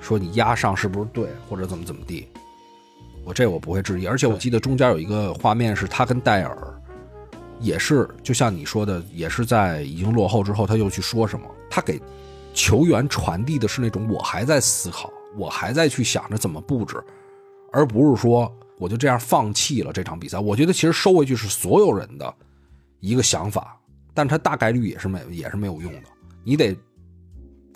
[0.00, 2.28] 说你压上是不是对，或者怎么怎么地，
[3.24, 4.06] 我这我不会质疑。
[4.06, 6.82] 而且我记得中间有一个画面是他跟戴尔，
[7.58, 12.00] 也是就像你说的，也是在已经落后之后，他又去说什么，他给
[12.54, 17.02] 球员传递的是那种我还在思考，我还在去想着怎么布置，
[17.72, 20.38] 而不是说我就这样放弃了这场比赛。
[20.38, 22.34] 我觉得其实收回去是所有人的
[23.00, 23.78] 一个想法，
[24.14, 26.02] 但他大概率也是没也是没有用的。
[26.44, 26.76] 你得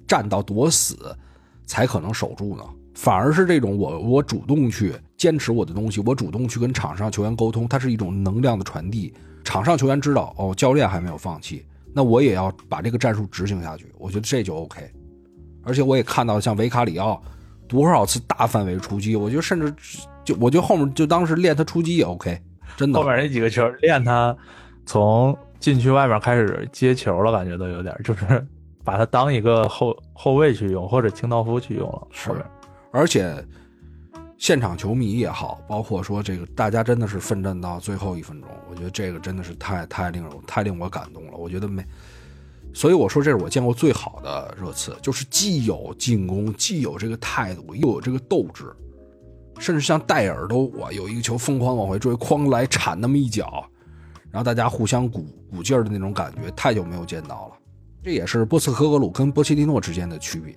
[0.07, 1.17] 站到多死
[1.67, 2.65] 才可能守住呢。
[2.95, 9.13] 反而是这种我我主动去坚持我的东西，我主动去跟场上球员沟通，它是一种能量的传递。
[9.43, 13.93] 场上球员知道哦，教练还没有放弃，那我也要把这个战术执行下去。
[13.99, 14.91] 我觉得这就 OK。
[15.65, 17.21] 而且我也看到像维卡里奥
[17.67, 19.75] 多少次大范围出击，我觉得甚至
[20.25, 22.41] 就我觉得后面就当时练他出击也 OK，
[22.77, 23.01] 真的。
[23.01, 24.37] 后面那几个球练他
[24.87, 28.47] 从禁区外面开始接球了，感觉都有点就是
[28.85, 32.07] 把他当一个后后卫去用，或者清道夫去用了。
[32.11, 32.31] 是。
[32.93, 33.45] 而且，
[34.37, 41.37] 现场球迷也好，包括说这个大家真的是奋战到最后一分钟，我觉得这个真的是太太令人太令我感动了。
[41.37, 41.83] 我觉得没，
[42.73, 48.65] 所以我说这是我见过最好的热刺，就是既有进攻，既有这个态度，又有这个斗志，
[49.59, 53.65] 甚至像戴尔都哇有一个球疯狂往回追，哐来铲那么一脚，
[54.31, 57.55] 然后大家互相鼓鼓劲儿的那种感觉，太久没有见到了。
[58.05, 60.55] 这也是波茨科格鲁跟波切蒂诺之间的区别。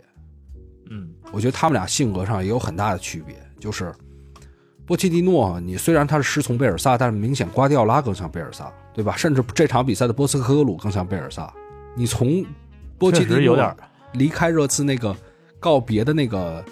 [0.92, 1.10] 嗯。
[1.32, 3.94] 我觉得他们俩性格上也有很大的区别，就是
[4.86, 9.18] 波切蒂诺，你虽然他是师从贝尔萨，但是明显瓜迪奥拉更像贝尔萨，对吧？
[9.18, 11.54] 甚至这场比赛的波茨科格鲁更像贝尔萨。
[11.98, 12.46] 你从
[12.98, 13.76] 波切蒂诺
[14.14, 15.14] 离开热刺那个
[15.60, 16.64] 告别的那个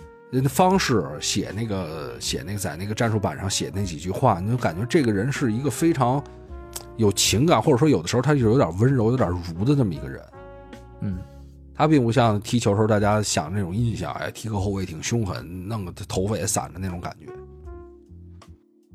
[0.47, 6.23] 方式写那个写那个在那个战术板上写那几句话，你就感觉这个人是一个非常
[6.95, 10.21] 有情感，或者说有的时候他就有点温柔、有点儒的这么一个人，
[11.05, 11.19] 嗯。
[11.77, 17.27] 他并不像踢球时候大家想那种印象，哎，踢个后卫挺凶狠，弄个头发也散着那种感觉。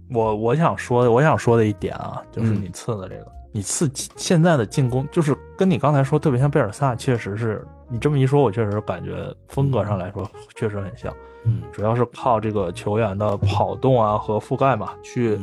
[0.09, 11.15] 我我想说的，我想说的一点啊，就是你刺的这个，你刺现在的进攻，就是跟你刚才说特别像贝尔萨，确实是你这么一说，我确实感觉风格上来说确实很像。
[11.45, 15.39] 嗯，主要是靠这个球员的跑动啊和覆盖嘛，去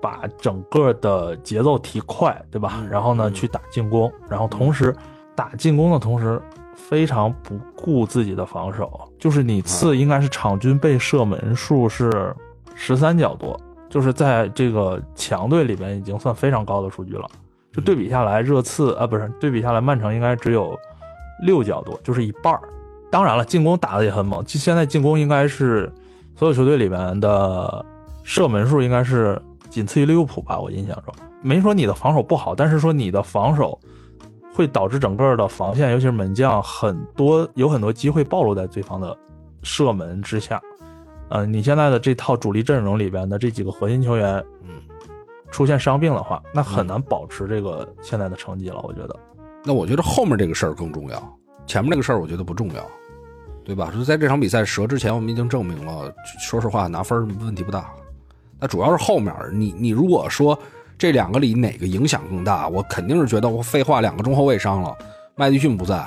[0.00, 2.82] 把整个的节奏提快，对吧？
[2.90, 4.96] 然后呢，去打进攻，然后同时
[5.40, 6.38] 打进攻的同时。
[6.74, 12.34] 非常不顾自己的防守，就是你次应该是场均被射门数是
[12.74, 13.56] 十三脚多，
[13.88, 17.28] 就是在这个强队里边已经算非常高的数据了。
[17.72, 20.76] 就对比下来，热刺啊不是对比下来，曼城应该只有
[21.44, 22.60] 六脚多，就是一半儿。
[23.08, 25.92] 当然了，进攻打的也很猛，现在进攻应该是
[26.34, 27.86] 所有球队里边的
[28.24, 30.58] 射门数应该是仅次于利物浦吧？
[30.58, 33.78] 我印象中没说你的防守不好，但是说你的防守。
[34.60, 39.16] 会导致整个的防线，尤其是门将，很多有很多机会暴露在对方的
[39.62, 40.60] 射门之下。
[41.30, 44.82] 呃，你现在的这套主力阵容里边的这几个核心球员，嗯，
[45.50, 48.82] 出现伤病的话，那很难保持这个现在的成绩了。
[48.82, 49.16] 我觉得，
[49.64, 52.86] 那我觉得后面这个事儿更重要，前面这个事儿我觉得不重要，
[53.64, 53.90] 对吧？
[53.90, 57.90] 就在这场比赛折之前，我们已经证明了，说实话拿分问题不大。
[58.58, 60.58] 那主要是后面，你你如果说。
[61.00, 62.68] 这两个里哪个影响更大？
[62.68, 64.94] 我肯定是觉得我废话，两个中后卫伤了，
[65.34, 66.06] 麦迪逊不在，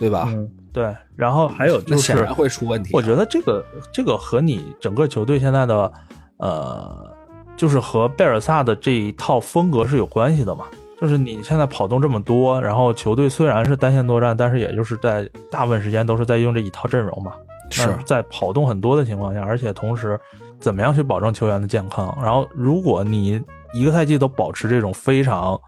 [0.00, 0.24] 对吧？
[0.26, 0.92] 嗯，对。
[1.14, 2.90] 然后还有就是显然会出问题。
[2.92, 5.92] 我觉得这个这个和你整个球队现在的
[6.38, 7.14] 呃，
[7.56, 10.64] 就是和贝尔萨的这一套风格是有关系的嘛。
[11.00, 17.32] 就是你现在跑动这么多，然后球队虽然是单线作战，但是也就是在大部分时间都是在用这一套阵容嘛。
[17.70, 20.18] 是在跑动很多的情况下，而且同时
[20.58, 22.12] 怎么样去保证球员的健康？
[22.20, 23.40] 然后如果你
[23.72, 25.58] 一个赛季都保持这种非常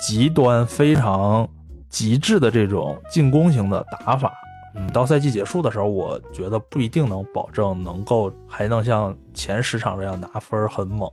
[0.00, 1.48] 极端、非常
[1.88, 4.32] 极致的这种进攻型的打法，
[4.74, 11.10] 嗯，到赛季结束的时候，我觉得不一定能保证能够还能像前十场这样拿分很猛。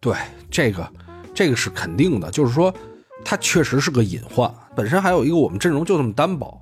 [0.00, 0.14] 对，
[0.50, 0.88] 这个
[1.34, 2.72] 这个是肯定的，就是说
[3.24, 4.52] 他确实是个隐患。
[4.76, 6.60] 本身还有一个，我们阵容就这么单薄，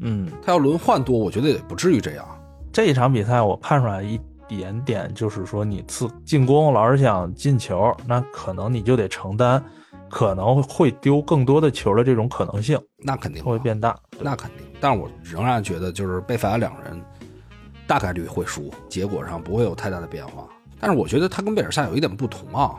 [0.00, 2.26] 嗯，他要轮换多，我觉得也不至于这样。
[2.72, 4.18] 这一场比赛我看出来一。
[4.48, 9.62] 点点就是说，你次进攻老是想进球，那可能你就得承担
[10.08, 14.66] 可能会丢更多的球的这种可能性，那肯定会变大，那肯定。
[14.80, 17.00] 但是我仍然觉得，就是贝法两人
[17.86, 20.48] 大概率会输，结果上不会有太大的变化。
[20.80, 22.74] 但是我觉得他跟贝尔萨有一点不同啊，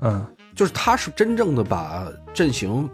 [0.00, 2.88] 嗯，就是他是真正的把阵型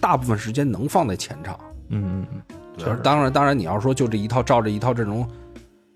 [0.00, 1.58] 大部分时间能放在前场，
[1.90, 5.28] 嗯嗯嗯，就是当然当然你要说就这一套照着一套阵容。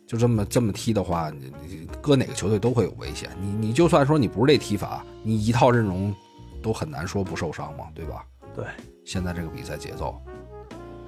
[0.08, 3.28] 就这么这么踢的话，你你搁哪个球队都会有危险。
[3.42, 6.14] 你你就算说你不是这踢法，你一套阵容
[6.62, 8.24] 都很难说不受伤嘛，对吧？
[8.56, 8.64] 对，
[9.04, 10.18] 现在这个比赛节奏，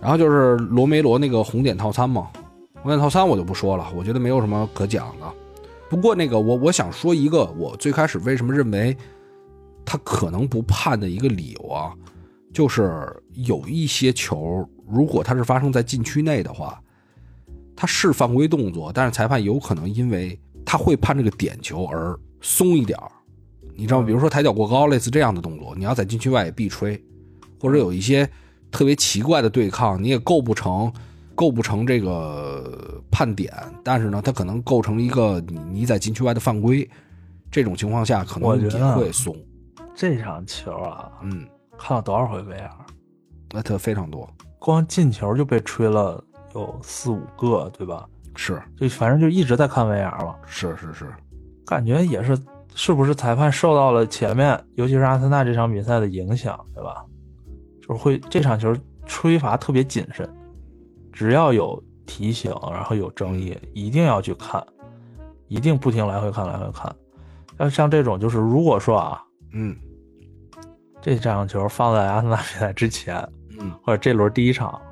[0.03, 2.31] 然后就是罗梅罗那个红点套餐嘛，
[2.83, 5.27] 红点套餐我就不说了，我觉得没有什么可讲的。
[5.89, 8.95] 不过那个我我想说一个，我最开始为什么认为
[9.83, 11.95] 他可能不判的一个理由啊，
[12.53, 16.79] 就是有一些球，如果它是发生在禁区内的话，
[17.81, 22.99] 它是犯规动作，但是裁判有可能因为他会判这个点球而松一点
[23.75, 24.07] 你知道吗？
[24.07, 27.03] 比如说抬脚过高，类似这样的动作，你要在禁区外也必吹，
[27.59, 28.29] 或者有一些
[28.71, 30.93] 特别奇怪的对抗，你也构不成
[31.35, 33.51] 构不成这个判点，
[33.83, 36.87] 但是呢，他可能构成一个你你在禁区外的犯规，
[37.51, 39.35] 这种情况下可能也会松。
[39.95, 41.49] 这场球啊，嗯。
[41.79, 42.71] 看了多少回 VR？
[43.53, 44.29] 那特非常多，
[44.59, 46.23] 光进球就被吹了
[46.55, 48.09] 有四五个，对吧？
[48.37, 50.37] 是，就反正就一直在看 VR 嘛。
[50.47, 51.07] 是是是，
[51.67, 52.39] 感觉也是，
[52.75, 57.05] 是不是裁判受到了前面，尤其是阿森纳这场比赛的影响，对吧？
[57.81, 58.77] 就是会这场球
[59.07, 60.29] 吹罚特别谨慎，
[61.13, 64.65] 只要有提醒，然后有争议，一定要去看，
[65.49, 66.95] 一定不停来回看来回看。
[67.59, 69.23] 要像这种，就是如果说啊，
[69.53, 69.77] 嗯。
[71.03, 73.17] 这场球放在阿森纳比赛之前，
[73.59, 74.90] 嗯，或者这轮第一场，嗯，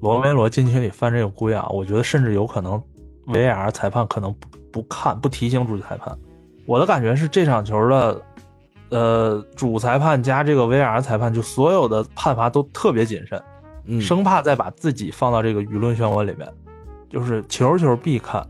[0.00, 2.82] 罗梅罗禁区里犯这个规啊，我觉得甚至有可能
[3.26, 6.16] ，VR 裁判可能不不看不提醒主裁判。
[6.66, 8.22] 我的感觉是这场球的，
[8.90, 13.42] 呃，主裁判加这个 VR 裁判，就所有的判罚都特别谨慎，
[13.86, 16.48] 嗯，生怕再把自己放到这个舆论漩涡里面，
[17.10, 18.46] 就是球球必看。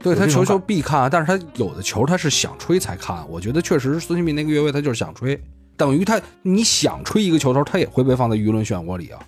[0.00, 3.26] 对他球球必看，但是他有的球他是想吹才看。
[3.26, 5.42] 我觉得确实孙兴慜那个越位他就是想吹。
[5.78, 9.18] 等于他，你想吹一个球头，他也会被放在舆论漩涡里啊。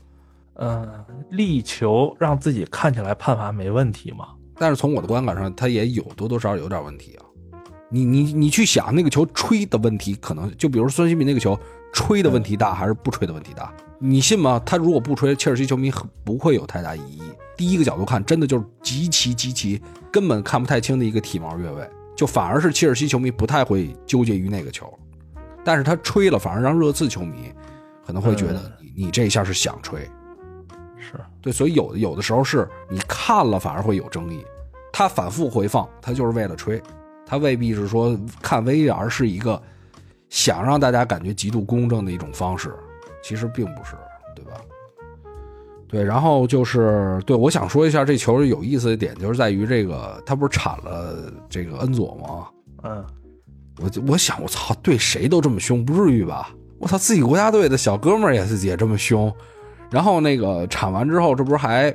[0.58, 4.28] 嗯，力求让自己看起来判罚没问题嘛。
[4.58, 7.26] 但是从我的观感上，他也有多多少少有点问题啊。
[7.90, 11.58] 你你你去想那个球吹的问题，可能就比如孙兴民那个球
[11.92, 13.72] 吹的问题大，还是不吹的问题大？
[13.98, 14.60] 你信吗？
[14.66, 15.92] 他如果不吹，切尔西球迷
[16.24, 17.22] 不会有太大异议。
[17.56, 19.80] 第一个角度看，真的就是极其极其
[20.10, 24.92] 根本看不太清的一个体毛越位，就反而是切尔西球迷不太会纠结于那个球。
[25.64, 27.52] 但是他吹了，反而让热刺球迷
[28.06, 30.08] 可能会觉得你你这一下是想吹，
[31.10, 34.44] 是对，所以有的有的时候是你看了反而会有争议。
[34.92, 36.82] 他反复回放，他就是为了吹，
[37.26, 39.60] 他未必是说看 VR 是一个
[40.28, 42.74] 想让大家感觉极度公正的一种方式，
[43.22, 43.94] 其实并不是，
[44.34, 44.52] 对吧？
[45.86, 52.48] 对，然后就是对我想说一下这球有意思的点，就是在于这个他不是铲了这个恩佐吗？
[52.82, 53.04] 嗯。
[53.78, 56.48] 我我想我操，对谁都这么凶，不至于吧？
[56.78, 59.30] 我操，自己国家队的小哥们儿也是也这么凶，
[59.90, 61.94] 然后那个铲完之后，这不是还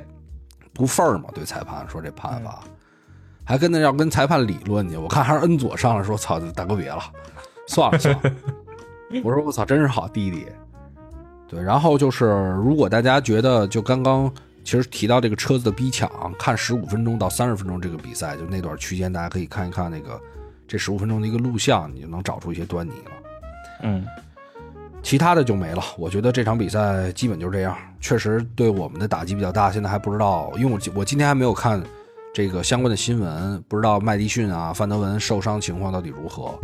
[0.72, 1.28] 不忿儿吗？
[1.34, 2.60] 对裁判说这判罚，
[3.44, 4.96] 还跟那要跟裁判理论去。
[4.96, 7.02] 我看还是恩佐上来说，操，大哥别了，
[7.66, 8.32] 算了算了。
[9.22, 10.46] 我说我操，真是好弟弟。
[11.48, 12.26] 对，然后就是
[12.64, 14.32] 如果大家觉得就刚刚
[14.64, 20.20] 其实提到这个车子的逼抢，看十五分钟到三十分钟这个比赛，就那段区间，大家可以看一看那个。
[20.68, 23.10] 这十五分钟的一个录像，你就能找出一些端倪了。
[23.82, 24.06] 嗯，
[25.02, 25.82] 其他的就没了。
[25.98, 29.70] 我觉得这场比赛基本就是这样，确实对我们的打击比较大。
[29.70, 31.82] 现在还不知道，因为我我今天还没有看
[32.32, 36.58] 这个相关的新闻，不知道麦迪逊啊、范德文受伤情况到底如何。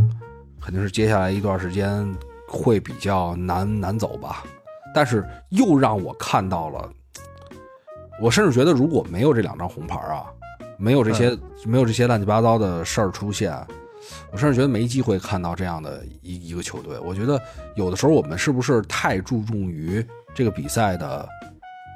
[0.60, 2.06] 肯定是接下来一段时间
[2.46, 4.44] 会比较难难走吧。
[4.94, 6.90] 但是又让我看到了，
[8.20, 10.24] 我甚至觉得如果没有这两张红牌啊，
[10.78, 13.54] 没有这些没有这些乱七八糟的事儿出现。
[14.32, 16.98] 我甚至觉得没机会看到这样的一一个球队。
[16.98, 17.40] 我觉得
[17.76, 21.28] 有的时候我们是不是太注重于这个比赛的，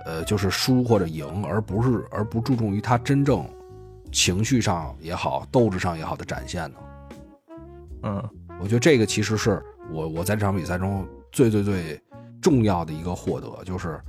[0.04, 3.48] 呃，就是输或者赢，而不是而不注重于他真正
[4.10, 6.76] 情绪上也好、斗志上也好的展现呢？
[8.02, 8.30] 嗯，
[8.60, 12.00] 我觉得这个其实是我我在这场比赛中最最最
[12.40, 14.00] 重要的一个获得，就是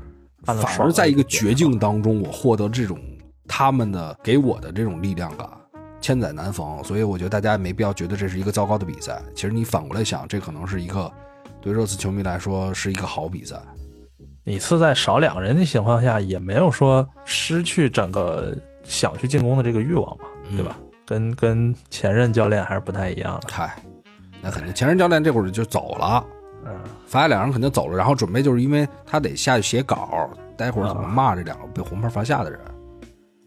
[0.44, 3.00] 反而在一个绝境当中，我获得这种
[3.48, 5.48] 他们的给我的这种力量感。
[6.04, 9.22] 千载难逢，所以我觉得大家没必要觉得这是一个糟糕的比赛。
[9.34, 11.10] 其实你反过来想，这可能是一个
[11.62, 13.56] 对热刺球迷来说是一个好比赛。
[14.44, 20.78] 你次在少两个人的情况下，也没有说失去整个想去进攻的这个欲望嘛，对吧？
[21.06, 23.48] 跟跟前任教练还是不太一样的。
[23.50, 23.74] 嗨，
[24.42, 26.26] 那肯定前任教练这会儿就走了，
[26.66, 26.78] 嗯，
[27.08, 32.60] 罚下两人肯定走了，然后准备就是因为他得下去写稿，待会儿怎么骂这两个被红牌罚下的人，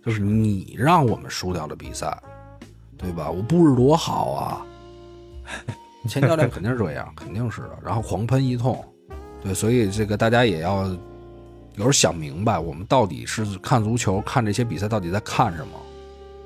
[0.02, 2.18] 就是你让我们输掉了比赛。
[2.98, 3.30] 对吧？
[3.30, 4.66] 我布置多好啊！
[6.08, 7.78] 前教练肯定是这样， 肯定是的。
[7.84, 8.82] 然后狂喷一通，
[9.42, 15.72] 对，所以这个大家也要有时候想明白，我们到底是看足球、看这些比赛到底在看什么？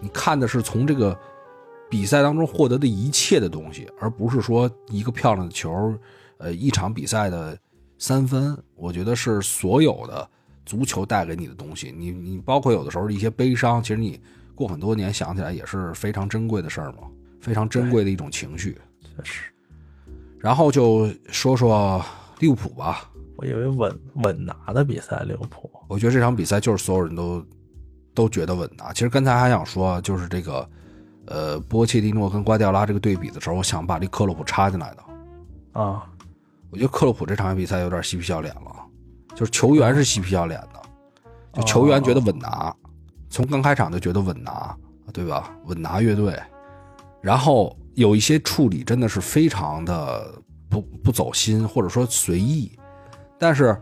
[0.00, 1.16] 你看的是从这个
[1.88, 5.94] 比赛当中获得的一切的东西，而不是说一个漂亮的球，
[6.38, 7.56] 呃，一场比赛的
[7.98, 8.56] 三分。
[8.74, 10.28] 我觉得是所有的
[10.64, 11.94] 足球带给你的东西。
[11.96, 14.20] 你你包括有的时候一些悲伤，其实你。
[14.60, 17.08] 过很多年想起来也是非常珍贵的事儿嘛，
[17.40, 18.78] 非常珍贵的一种情绪，
[19.16, 19.44] 确实。
[20.38, 22.04] 然后就说说
[22.40, 25.70] 利物浦吧，我以为稳稳拿的比赛，利物浦。
[25.88, 27.42] 我觉得这场比赛就是所有人都
[28.12, 28.92] 都觉得稳拿。
[28.92, 30.68] 其实刚才还想说，就是这个
[31.24, 36.04] 呃波切蒂诺跟瓜迪奥拉这个对比的时候，我想把这克洛普插进来的啊。
[36.70, 38.76] 我觉得克洛普这场比赛有点嬉皮笑脸了，
[39.34, 40.82] 就是球员是嬉皮笑脸的，
[41.54, 42.74] 就球员觉得稳拿，
[43.30, 44.76] 从刚开场就觉得稳拿，
[45.12, 45.56] 对吧？
[45.64, 46.38] 稳拿乐队，
[47.22, 50.34] 然后有一些处理真的是非常的
[50.68, 52.70] 不不走心，或者说随意。
[53.38, 53.74] 但是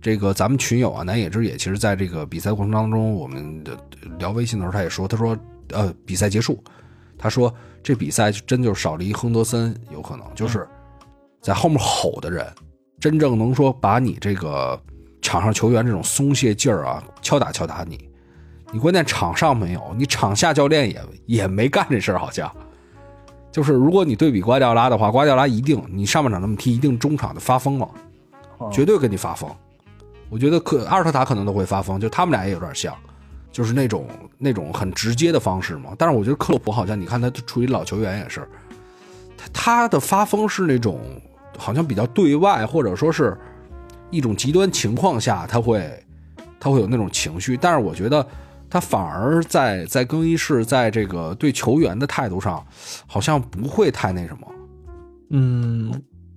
[0.00, 3.76] 这个咱们群友啊，南野之也，其实在这个比赛过程当中，我们的
[4.18, 5.36] 聊微信的时候，他也说，他说，
[5.72, 6.62] 呃，比赛结束，
[7.18, 10.66] 他说这比赛真就少了一亨德森，有可能就是。
[11.42, 12.44] 在后面吼的人，
[12.98, 14.80] 真正能说把你这个
[15.22, 18.10] 场上球员这种松懈劲儿啊敲打敲打你，
[18.76, 22.50] 你关键场上没有，你场下教练也也没干这事儿，好像
[23.50, 27.88] 就是如果你对比瓜迪奥拉的话，瓜迪奥拉一定你上半场那么踢，一定中场就发疯了，
[28.70, 29.50] 绝对跟你发疯。
[30.28, 32.94] 我觉得可阿尔特塔可能都会发疯，就他们俩也有点像，
[33.50, 34.06] 就是那种
[34.36, 35.94] 那种很直接的方式嘛。
[35.96, 38.46] 但是我觉得克洛普好像你看他处于老球员也是，
[39.38, 41.00] 他他的发疯是那种。
[41.58, 43.34] 好像比较对外，或者说是
[44.10, 45.90] 一种极端情况下，他会
[46.60, 47.56] 他会有那种情绪。
[47.56, 48.26] 但是我觉得
[48.68, 52.66] 他反而在在更衣室，在这个对球员的态度上，
[53.06, 54.46] 好像不会太那什么。
[55.30, 55.90] 嗯，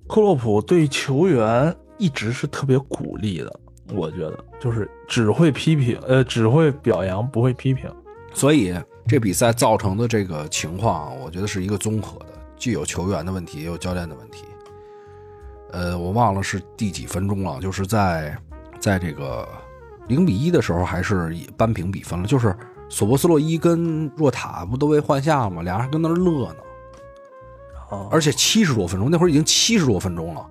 [0.07, 3.59] 克洛普对球员一直是特别鼓励的，
[3.93, 7.89] 我觉得就是只会批评，呃，只会表扬，不会批评。
[8.33, 8.73] 所以
[9.07, 12.27] 这比赛造成的这个情况，我觉得是一个综合的，
[12.57, 14.45] 既有球员的问题，也有教练的问题。
[15.71, 18.35] 呃，我忘了是第几分钟了，就是在
[18.79, 19.47] 在这个
[20.09, 22.27] 零比一的时候，还是扳平比分了。
[22.27, 22.53] 就是
[22.89, 25.61] 索博斯洛伊跟若塔不都被换下了吗？
[25.61, 26.55] 俩人跟那乐呢。
[28.11, 30.45] 而且七十多分钟，那会儿已经七十多分钟了。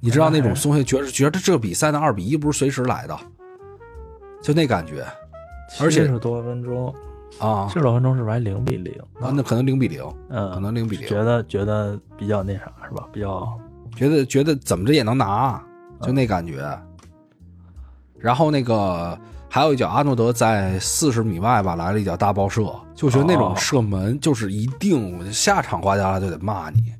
[0.00, 3.16] 你知道那种松懈，觉得觉得这个比赛的二比一不是随时来的，
[4.42, 5.06] 就那感觉。
[5.70, 6.92] 七十多分钟
[7.38, 8.92] 啊，七十多分钟是不是还零比零？
[9.20, 11.08] 啊，那可能零比零，嗯，可能零比零。
[11.08, 13.06] 觉得觉得比较那啥是吧？
[13.12, 13.48] 比较。
[13.94, 15.62] 觉得觉得怎么着也能拿，
[16.00, 16.60] 就那感觉。
[18.22, 19.18] 然后那个
[19.48, 22.62] 还有一脚阿诺德在四十米外吧来了一脚大爆射，
[22.94, 26.94] 就觉得那种射门就是一定下场瓜迪奥拉就得骂你，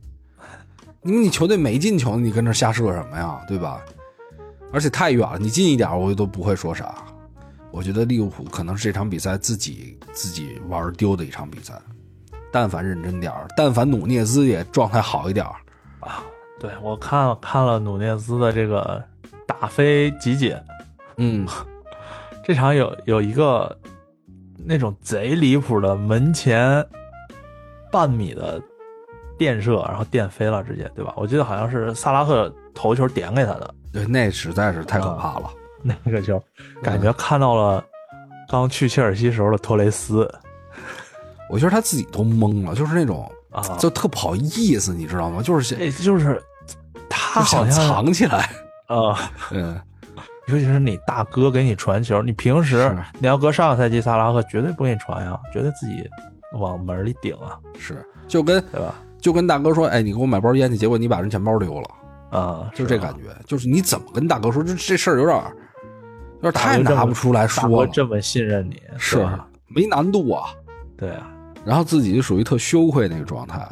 [1.04, 3.80] 因为你球队没进球，你跟那瞎射什么呀，对吧？
[4.72, 6.92] 而且太远了，你近一点我都不会说啥。
[7.70, 11.74] 我觉得利物浦可能是这场比赛自己自己玩丢的一场比赛。
[12.50, 15.46] 但凡认真点但凡努涅兹也状态好一点
[16.00, 16.22] 啊。
[16.60, 19.02] 对，我看了看了努涅斯的这个
[19.46, 20.54] 打飞集锦，
[21.16, 21.46] 嗯，
[22.44, 23.76] 这场有有一个
[24.56, 26.84] 那种贼离谱的门前
[27.90, 28.60] 半米的
[29.38, 31.12] 垫射，然后垫飞了，直接对吧？
[31.16, 35.50] 我记得好像是萨拉赫头球点给他的，对，那实在是太可怕了，
[35.82, 36.42] 那个球
[36.82, 37.84] 感觉看到了
[38.48, 40.30] 刚去切尔西时候的托雷斯，
[41.48, 45.42] 我觉得他自己都懵了，就是那种啊，就特不好意思，你知道吗？
[45.42, 46.42] 就是就是。
[47.14, 48.50] 他好像藏起来
[48.86, 49.78] 啊，嗯，
[50.48, 56.04] 尤其是你大哥给你传球，你平时你要搁上个赛季，萨拉赫绝对不给你传呀，绝对自己
[56.54, 58.94] 往门里顶啊，是，就跟对吧？
[59.20, 65.40] 就跟大哥说，哎，你给我买包烟去，结果你把人钱包丢了啊，就这感觉，就是你怎么跟大哥说，这这事儿有点
[66.40, 69.24] 有点太拿不出来说了，这么信任你是
[69.68, 70.48] 没难度啊，
[70.96, 71.30] 对啊，
[71.64, 73.64] 然后自己就属于特羞愧那个状态。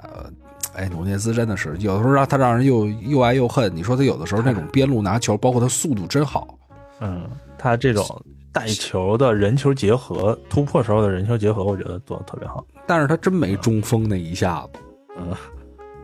[0.76, 3.74] 哎，努涅斯真的是有的时候让他让人又又爱又恨。
[3.74, 6.56] 你说他有的时候那种边路拿球，包括他速度真好。
[7.00, 7.28] 嗯，
[7.58, 8.04] 他这种
[8.52, 12.64] 带球的人球结合、突破时候的人球结合，我觉得做的特别好。
[12.86, 14.80] 但是他真没中锋那一下子。
[15.18, 15.34] 嗯，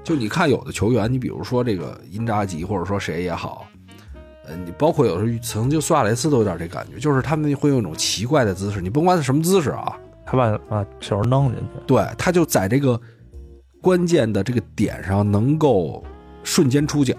[0.03, 3.67] 就你看有的球员，你比如说这个因扎吉，或者说谁也好，
[4.47, 13.01] 呃，你包括有时候曾经苏亚雷斯都有点这感觉，就是他们会用一种奇怪的姿势，你甭管是什么姿势啊，他把把球弄进去，对，他就在这个。
[13.83, 16.03] 关键的这个点上能够
[16.43, 17.15] 瞬间出脚，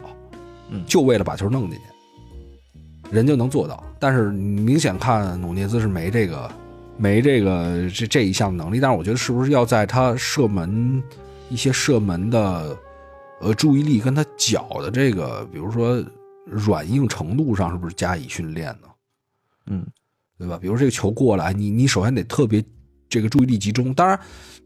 [0.69, 1.85] 嗯，就为了把球弄进去，
[3.11, 3.83] 人就能做到。
[3.99, 6.51] 但是明显看努涅兹是没这个
[6.97, 8.79] 没这个这这一项能力。
[8.79, 11.01] 但是我觉得是不是要在他射门
[11.49, 12.77] 一些射门的
[13.41, 16.03] 呃注意力跟他脚的这个比如说
[16.45, 18.87] 软硬程度上是不是加以训练呢？
[19.67, 19.85] 嗯，
[20.37, 20.57] 对吧？
[20.61, 22.63] 比如这个球过来，你你首先得特别
[23.09, 23.93] 这个注意力集中。
[23.93, 24.19] 当然。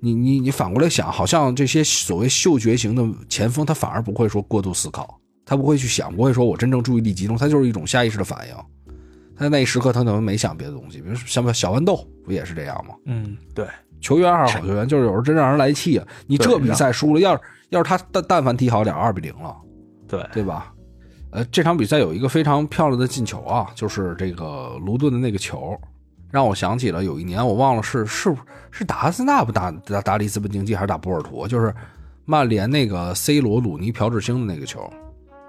[0.04, 5.21] 你你你反过来想，好像这些所谓嗅觉型的前锋，他反而不会说过度思考，
[5.52, 8.56] 他不会去想，不会说我真正注意力集中，他就是一种下意识的反应。
[9.36, 12.96] 他在那一时刻，他可能没想别的东西，比如像不小豌豆不也是这样吗？
[13.06, 13.68] 嗯，对，
[14.00, 16.08] 球员还是好球员，就是有时候真让人来气啊！
[16.26, 19.54] 你这比赛输了，要是要是他但但凡踢好点，二比零了，
[20.08, 20.74] 对对吧？
[21.32, 25.78] 呃，这场比赛有一个非常漂亮的进球啊，就是这个卢顿的那个球，
[26.30, 28.34] 让我想起了有一年我忘了是是
[28.72, 31.76] 是打阿森纳不打打打里斯本竞技还是打波尔图，就是
[32.24, 34.90] 曼联那个 C 罗、鲁尼、朴智星的那个球，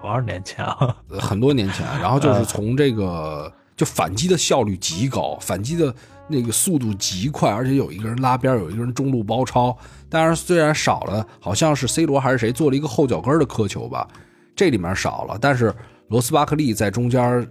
[0.03, 0.95] 多少年前啊？
[1.19, 5.93] 很多年前， 然后就是从这个就反击的效率极高，反击的
[6.27, 9.75] 那个速度极快，而且有一个人拉边，有一个人中路包抄。
[10.09, 14.07] 当然，虽然少了，好像是 C 罗还是谁做了一个后脚跟的磕球吧。
[14.55, 15.73] 这里面少了，但是
[16.09, 17.47] 罗斯巴克利在中间，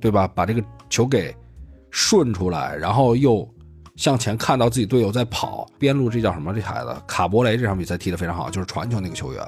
[0.00, 0.26] 对吧？
[0.28, 1.34] 把这个球给
[1.90, 3.46] 顺出来，然后又
[3.96, 6.54] 向前看到自己队友在跑，边路这叫什么？
[6.54, 9.44] 这孩子卡博雷这场比赛踢得非常好，就是传球那个球员，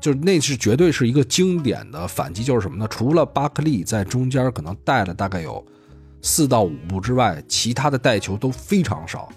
[0.00, 2.86] 就是那是绝对是一个经典的反击，就是什么呢？
[2.88, 5.64] 除了巴克利在中间可能带了大概有
[6.22, 9.28] 四到五步之外，其他的带球都非常少，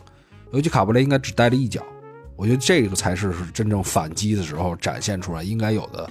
[0.52, 1.84] 尤其卡布雷应该只带了一脚。
[2.36, 6.10] 我觉得这个才是是真正反击的时候展现出来应该有的。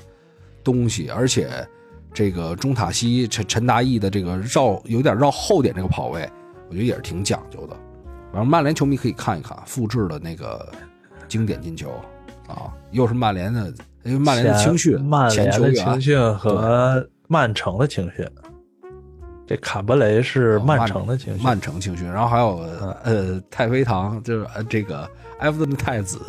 [0.64, 1.50] 东西，而且
[2.14, 6.30] 这个中塔西陈陈达义的这个绕有点绕后点这个跑位，
[6.68, 7.76] 我觉得也是挺讲究的。
[8.32, 10.72] 反正曼联球迷可以看一看复制的那个
[11.26, 11.90] 经典进球
[12.46, 13.74] 啊，又是曼联的，
[14.04, 18.28] 因为曼联的情绪，曼联的情绪和曼城的情绪。
[19.46, 22.58] 这卡布雷是曼城的青训，曼城情绪，然后还有
[23.04, 25.08] 呃太妃糖，就是这个
[25.40, 26.20] 埃弗顿的太子，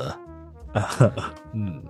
[1.54, 1.82] 嗯。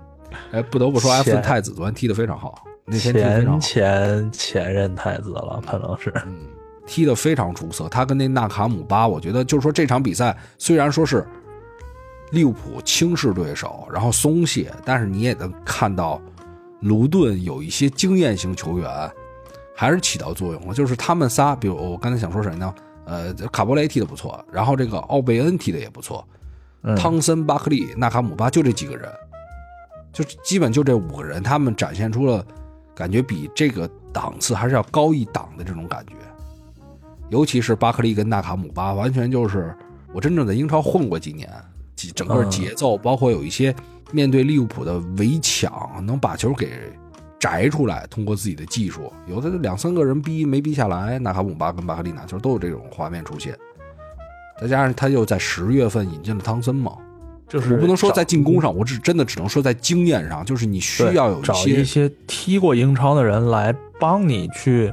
[0.52, 2.64] 哎，不得不说，埃弗顿太子昨天踢得非常好。
[2.86, 6.48] 那天前前前任太子了，可能是，嗯，
[6.88, 7.88] 踢得非常出色。
[7.88, 11.24] 他跟那纳卡姆巴，我觉得就是说这场比赛虽然说是
[12.34, 16.20] 利物浦轻视对手，然后松懈，但是你也能看到
[16.82, 19.12] 卢顿有一些经验型球员
[19.76, 20.74] 还是起到作用了。
[20.74, 22.74] 就是他们仨，比如我刚才想说谁呢？
[23.06, 26.28] 呃，卡博雷踢的不错，然后这个奥贝恩踢的也不错，
[26.98, 29.08] 汤森、巴克利、纳卡姆巴就这几个人。
[30.12, 32.46] 就基本就这五个人，他们展现出了
[32.96, 36.14] 感觉比这个档次还是要高一档的这种感觉，
[37.30, 39.76] 尤其是巴克利跟纳卡姆巴，完全就是
[40.14, 41.52] 我真正在英超混过几年，
[41.96, 43.74] 整个节奏，包括有一些
[44.12, 46.70] 面对利物浦的围抢，能把球给
[47.40, 53.58] 摘出来，通过自己的技术，有的两三个人逼没逼下来，纳卡姆巴跟巴克利拿球都有这种画面出现，
[54.62, 56.94] 再加上他又在十月份引进了汤森嘛。
[57.46, 64.92] 就是我不能说在进攻上，我只真的只能说在经验上，就是你需要有找一些踢过英超的人来帮你去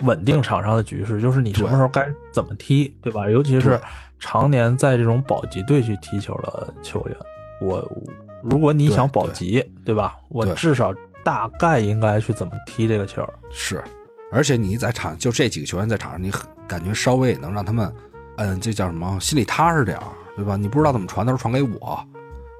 [0.00, 3.28] 稳定场上的局势，就是你什么时候该怎么踢，对吧？
[3.28, 3.78] 尤其是
[4.22, 7.16] 常年在这种保级队去踢球的球员，
[7.60, 7.86] 我
[8.40, 10.16] 如果你想保级，对吧？
[10.28, 10.94] 我至少
[11.24, 13.28] 大概应该去怎么踢这个球。
[13.50, 13.82] 是，
[14.30, 16.32] 而且你在场就这几个球员在场上，你
[16.68, 17.92] 感觉稍微也能让他们，
[18.36, 19.18] 嗯，这叫什么？
[19.20, 20.04] 心里踏实点儿。
[20.34, 20.56] 对吧？
[20.56, 22.02] 你不知道怎么传，他说传给我，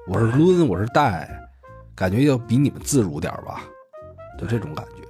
[0.07, 1.27] 我是抡，我是带，
[1.95, 3.63] 感觉要比你们自如点吧，
[4.37, 5.01] 就这种感觉。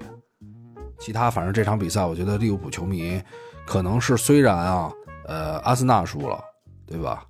[0.97, 3.22] 其他反正这场比赛，我觉得利物浦球迷
[3.68, 4.89] 可能是虽然啊，
[5.26, 6.43] 呃，阿森纳输了，
[6.86, 7.26] 对吧？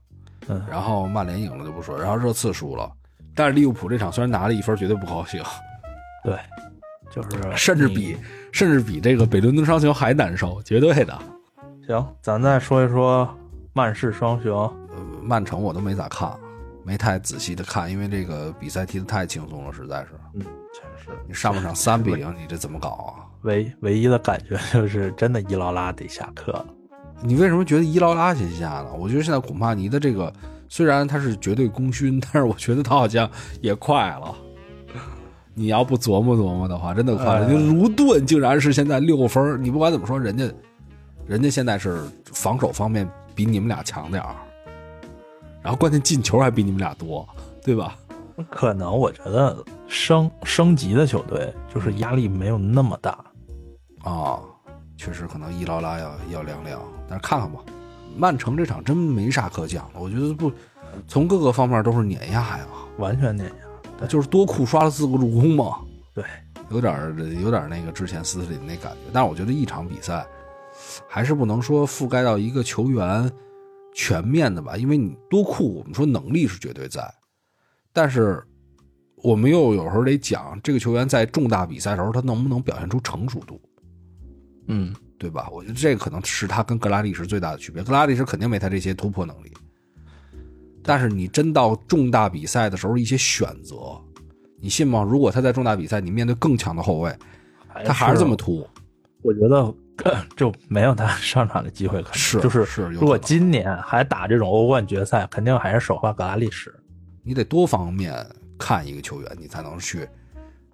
[0.48, 0.62] 嗯。
[0.70, 2.92] 然后曼联赢了就不说，然后热刺输了，
[3.36, 5.44] 但是利物浦这场虽然拿了一分，绝对不高兴。
[6.24, 6.38] 对，
[7.12, 8.18] 就是 甚至比
[8.52, 11.18] 甚至比这个北伦敦双雄还难受，绝对的。
[11.88, 13.28] 行，咱再说一说
[13.74, 14.62] 曼市双雄。
[14.96, 16.38] 呃曼城我都没咋看，
[16.84, 20.10] 没太仔细的看，因为这个比赛踢得太轻松了，实在是。
[20.34, 20.42] 嗯，
[20.74, 21.18] 确实。
[21.28, 23.26] 你上半场三比零，你这怎么搞啊？
[23.44, 26.66] 唯唯一的感觉就是真的伊劳拉得下课了。
[27.22, 28.88] 你为什么觉得伊劳拉先下呢？
[28.98, 30.32] 我觉得现在孔帕尼的这个
[30.68, 33.30] 虽然他是绝对功勋，但是我觉得他好像
[33.62, 34.36] 也快了。
[35.54, 37.50] 你要不琢磨琢磨的话，真的快了。
[37.50, 40.52] 就卢顿竟然是现在六分，你不管怎么说，人家
[41.28, 44.36] 人家现在是防守方面比你们俩强点儿。
[45.62, 47.28] 然后关键进球还比你们俩多，
[47.64, 47.96] 对吧？
[48.50, 49.56] 可能我觉得
[49.88, 53.12] 升升级的球队就是压力没有那么大
[54.02, 54.40] 啊，
[55.04, 57.60] 确实可能伊劳拉要要凉凉，但是看看吧。
[58.16, 60.52] 曼城这场真没啥可讲的，我觉得不，
[61.08, 62.66] 从各个方面都是碾压呀，
[62.98, 63.52] 完全碾
[64.00, 65.80] 压，就是多库刷了四个助攻嘛，
[66.14, 66.24] 对，
[66.70, 66.96] 有点
[67.42, 70.26] 有点那个之前斯特林那感觉，但是我觉得一场比赛
[71.10, 73.30] 还是不能说覆盖到一个球员。
[73.96, 77.14] 全面的吧，因为你多库，我们说能力是绝对在，
[77.94, 78.44] 但是
[79.18, 83.62] 我们又有时候得讲这个球员在重大比赛时候他能不能表现出成熟度，
[84.68, 85.50] 嗯，对吧？
[85.52, 89.52] 我觉得这个可能是他跟格拉利什最大的区别，格拉利什肯定没他这些突破能力，
[90.84, 93.76] 但是你真到重大比赛的时候一些选择，
[94.60, 95.04] 你信吗？
[95.04, 97.16] 如果他在重大比赛你面对更强的后卫，
[97.86, 98.68] 他还是这么突，
[99.22, 99.74] 我觉得。
[100.36, 102.82] 就没有他上场的机会，可能是就是是。
[102.88, 106.74] 如果今年还打这种欧冠决赛，肯定还是首发格拉利什。
[107.22, 110.10] 你得多方面看一个球员，你才能去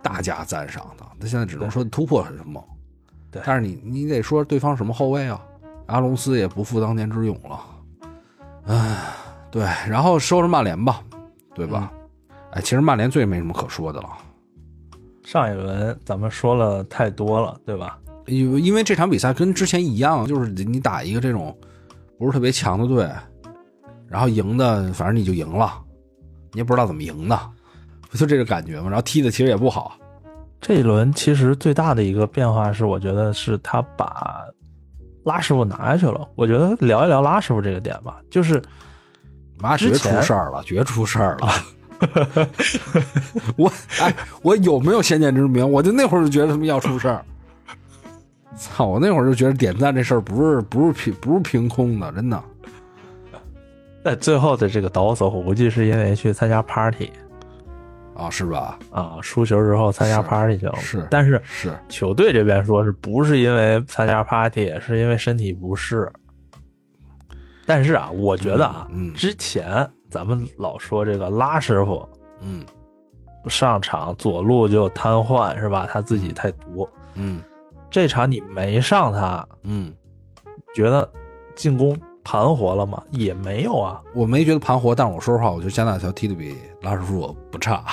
[0.01, 1.05] 大加赞赏他。
[1.19, 2.63] 他现在只能说突破很猛，
[3.31, 5.41] 对，但是你你得说对方什么后卫啊？
[5.87, 7.59] 阿隆斯也不复当年之勇了，
[8.65, 8.97] 唉，
[9.49, 11.01] 对，然后收拾曼联吧，
[11.55, 11.91] 对吧？
[12.51, 14.09] 哎，其实曼联最没什么可说的了。
[15.23, 17.99] 上一轮咱们说了太多了，对吧？
[18.27, 21.57] 因因为这场比赛跟之前一样，就是你打一个这种
[22.19, 23.09] 不是特别强的队，
[24.07, 25.73] 然后赢的，反正你就赢了，
[26.51, 27.39] 你也不知道怎么赢的，
[28.11, 28.89] 不就这个感觉吗？
[28.89, 29.98] 然后踢的其实也不好。
[30.61, 34.45] 这一轮其实最大的一个变化是，我觉得是他把
[35.23, 36.27] 拉师傅拿下去了。
[36.35, 38.61] 我觉得聊一聊拉师傅这个点吧，就是
[39.57, 41.49] 妈绝出事儿了，绝出事儿了。
[43.57, 45.69] 我哎，我有没有先见之明？
[45.69, 47.23] 我就那会儿就觉得他们要出事儿。
[48.57, 48.85] 操！
[48.85, 52.41] 我那会儿就觉得点赞这事儿不是不是凭不是凭空的，真的。
[54.03, 57.11] 在最后的这个导火我估计是因为去参加 party。
[58.19, 58.77] 啊，是吧？
[58.91, 60.75] 啊，输球之后参加 party 去了。
[60.75, 66.11] 是，但是是球队这边说是不是因为参加 party，是因为身体不适？
[67.65, 72.07] 但是啊，我觉得啊，嗯之前咱们老说这个拉师傅，
[72.41, 72.65] 嗯，
[73.47, 75.87] 上场左路就瘫痪是吧？
[75.89, 76.87] 他自己太毒。
[77.13, 77.41] 嗯，
[77.89, 79.93] 这场你没上他，嗯，
[80.75, 81.07] 觉得
[81.55, 83.03] 进攻盘活了吗？
[83.11, 84.95] 也没有啊，我没觉得盘活。
[84.95, 87.83] 但是我说实话，我觉得加纳乔踢的比拉师傅不差。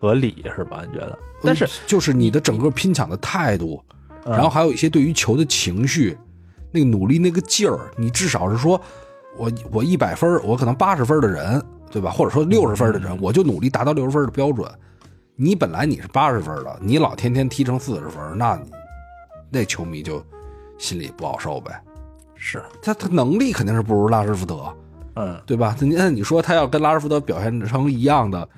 [0.00, 0.82] 合理是吧？
[0.86, 1.18] 你觉得？
[1.42, 3.82] 但是就是你的整个拼抢的态度，
[4.24, 6.16] 然后还有一些对于球的情绪，
[6.72, 8.80] 那个努力那个劲儿，你至少是说，
[9.36, 12.10] 我我一百分，我可能八十分的人，对吧？
[12.10, 14.68] 或者说六十分的人，我就努力达到六十分的标准。
[15.36, 18.70] 你本来你是八十分的，你老天天踢成四十分，那你
[19.50, 20.20] 那球迷就
[20.76, 21.80] 心里不好受呗。
[22.34, 24.72] 是他他能力肯定是不如拉什福德，
[25.14, 25.76] 嗯，对吧？
[25.80, 28.48] 那你说他要跟拉什福德表现成一样的？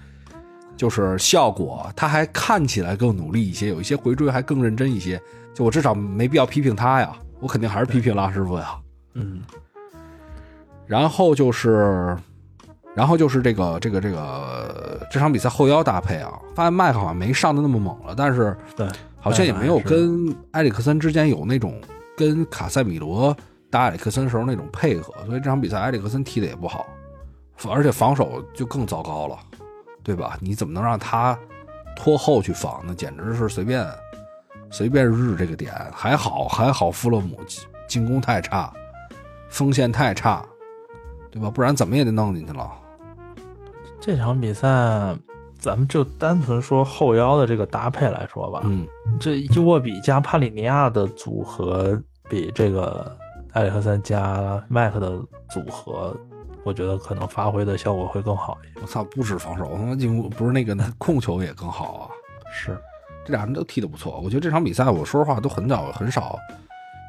[0.80, 5.20] 就是效果，他还看起来更努力一些，有一些回追还更认真一些。
[5.52, 8.78] 就我至少没必要批评他呀，我肯定还是批评拉师傅呀。
[9.12, 9.42] 嗯。
[10.86, 12.16] 然后就是，
[12.94, 21.78] 然后就是这个这个这个这场比赛后腰搭配啊，发现麦克好像没上的那么猛了，但是对，好像也没有跟埃里克森之间有那种
[22.16, 23.36] 跟卡塞米罗
[23.68, 26.86] 打埃里克森时候那种配合，所以这场比赛埃里克森踢的也不好，
[27.68, 29.36] 而且防守就更糟糕了。
[30.02, 30.36] 对吧？
[30.40, 31.38] 你怎么能让他
[31.94, 32.94] 拖后去防呢？
[32.94, 33.86] 简直是随便
[34.70, 35.72] 随便日这个点。
[35.92, 37.38] 还好还好，富勒姆
[37.86, 38.72] 进攻太差，
[39.48, 40.44] 锋线太差，
[41.30, 41.50] 对吧？
[41.50, 42.70] 不然怎么也得弄进去了。
[44.00, 44.68] 这场比赛，
[45.58, 48.62] 咱们就单纯说后腰的这个搭配来说吧。
[48.64, 48.86] 嗯，
[49.20, 53.14] 这伊沃比加帕里尼亚的组合，比这个
[53.52, 55.10] 埃里克森加麦克的
[55.50, 56.16] 组合。
[56.64, 58.80] 我觉得可能发挥的效果会更好一些。
[58.82, 62.02] 我操，不止防守，他妈进攻不是那个控球也更好啊！
[62.52, 62.76] 是，
[63.24, 64.20] 这俩人都踢得不错。
[64.20, 66.38] 我觉得这场比赛，我说实话都很早很少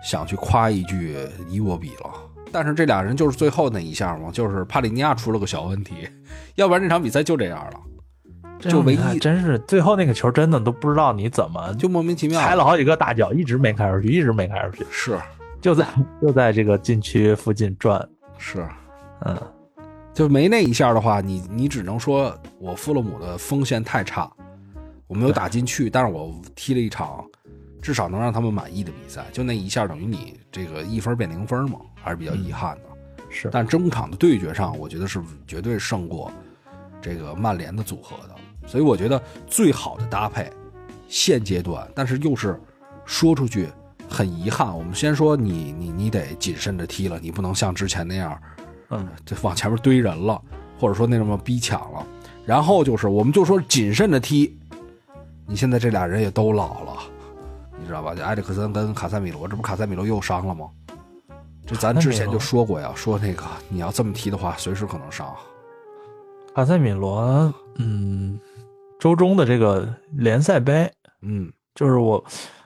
[0.03, 2.11] 想去夸一句伊沃比了。
[2.51, 6.07] 但是这俩人就是最后那一下嘛，就是帕里尼亚出了个小问题，
[6.55, 7.79] 要不然这场比赛就这样了。
[8.59, 14.85] 就唯一真是最后那个球真的都不知道你怎么就莫名其妙开了好几个大脚，一直没开出去，一直没开出去。
[14.91, 15.17] 是，
[15.59, 15.87] 就在
[16.21, 18.07] 就在这个禁区附近转。
[18.37, 18.63] 是。
[19.25, 19.37] 嗯，
[20.13, 24.31] 就没那一下的话，你你只能说我富勒姆的锋线太差，
[25.07, 27.23] 我没有打进去，但是我踢了一场
[27.81, 32.81] 至少能让他们满意的比赛，就那一下等于你这个一分变零分嘛，还是比较遗憾的。
[33.29, 36.31] 是，但中场的对决上，我觉得是绝对胜过
[37.01, 38.35] 这个曼联的组合的，
[38.67, 40.51] 所以我觉得最好的搭配，
[41.07, 42.59] 现阶段，但是又是
[43.05, 43.69] 说出去
[44.09, 44.75] 很遗憾。
[44.77, 48.37] 我们先说你你你得谨慎着踢了，你不能像之前那样。
[48.91, 50.41] 嗯，就往前面堆人了，
[50.79, 52.05] 或者说那什么逼抢了，
[52.45, 54.57] 然后就是我们就说谨慎的踢。
[55.47, 56.97] 你现在这俩人也都老了，
[57.79, 58.13] 你知道吧？
[58.13, 60.69] 就埃里克森跟卡塞米罗，这不卡塞米罗又伤了吗？
[61.65, 65.33] 这咱之前就说过呀，说那个你要这么踢的话，随时可能伤。
[66.53, 68.39] 卡塞米罗，嗯，
[68.99, 72.23] 周中的这个联赛杯，嗯，就是我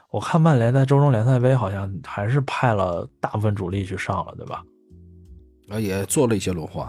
[0.10, 4.64] 我看曼联在周中联赛杯好像还是派了大部分主力去上了，对吧？
[5.70, 6.88] 啊，也做了一些轮换，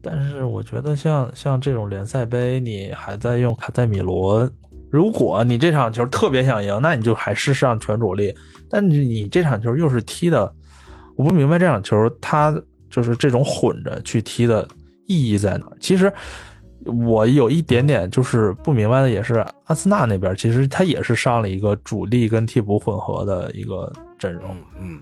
[0.00, 4.48] 但是我觉得像像这种联赛杯，你还在用卡塞米罗，
[4.90, 8.34] 如果你这场球特别想赢，那你就还是上全主力。
[8.70, 10.54] 但你这场球又是踢的，
[11.16, 12.54] 我不明白这场球他
[12.88, 14.66] 就是这种混着去踢的
[15.06, 15.66] 意义在哪？
[15.80, 16.12] 其实
[16.84, 24.98] 我有一点点就是不明白的，也是阿森纳那边其实他也是上了一个主力跟替补混合的一个阵容，嗯。
[24.98, 25.00] 嗯，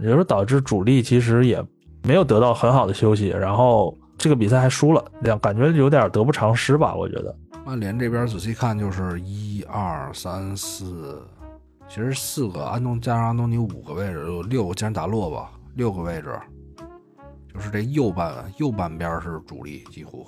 [0.00, 1.64] 也就是导致主力其实也
[2.02, 6.94] 没有得到很好的休息，然后这个比赛还输了，两感觉有点得不偿失吧？
[6.94, 11.22] 我觉得曼联这边仔细看就是一二三四，
[11.88, 16.36] 其实四个安东加上安东尼五个位置，有六个，既然打洛吧，六个位置，
[17.52, 20.26] 就是这右半右半边是主力几乎，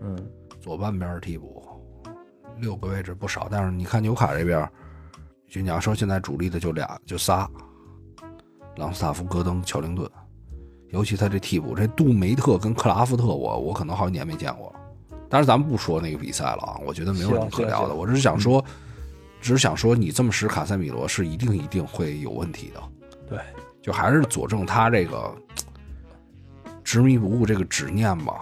[0.00, 0.16] 嗯，
[0.60, 1.62] 左半边是替补，
[2.58, 3.48] 六个位置不少。
[3.50, 4.66] 但是你看纽卡这边，
[5.48, 7.50] 就你要说现在主力的就俩就仨，
[8.80, 10.10] 朗斯塔夫、戈登、乔灵顿，
[10.88, 14.80] 尤其他这替补这杜梅特跟克拉夫特，我我可能好几年没见过了。
[15.28, 17.94] 但是咱们不说那个比赛了啊，我觉得没有什么可聊的。
[17.94, 18.64] 我只是想说，
[19.40, 22.82] 只是想说，你这么使卡塞米罗是一定一定会有问题的。
[23.28, 23.38] 对，
[23.80, 25.32] 就还是佐证他这个
[26.82, 28.34] 执迷不悟这个执念吧。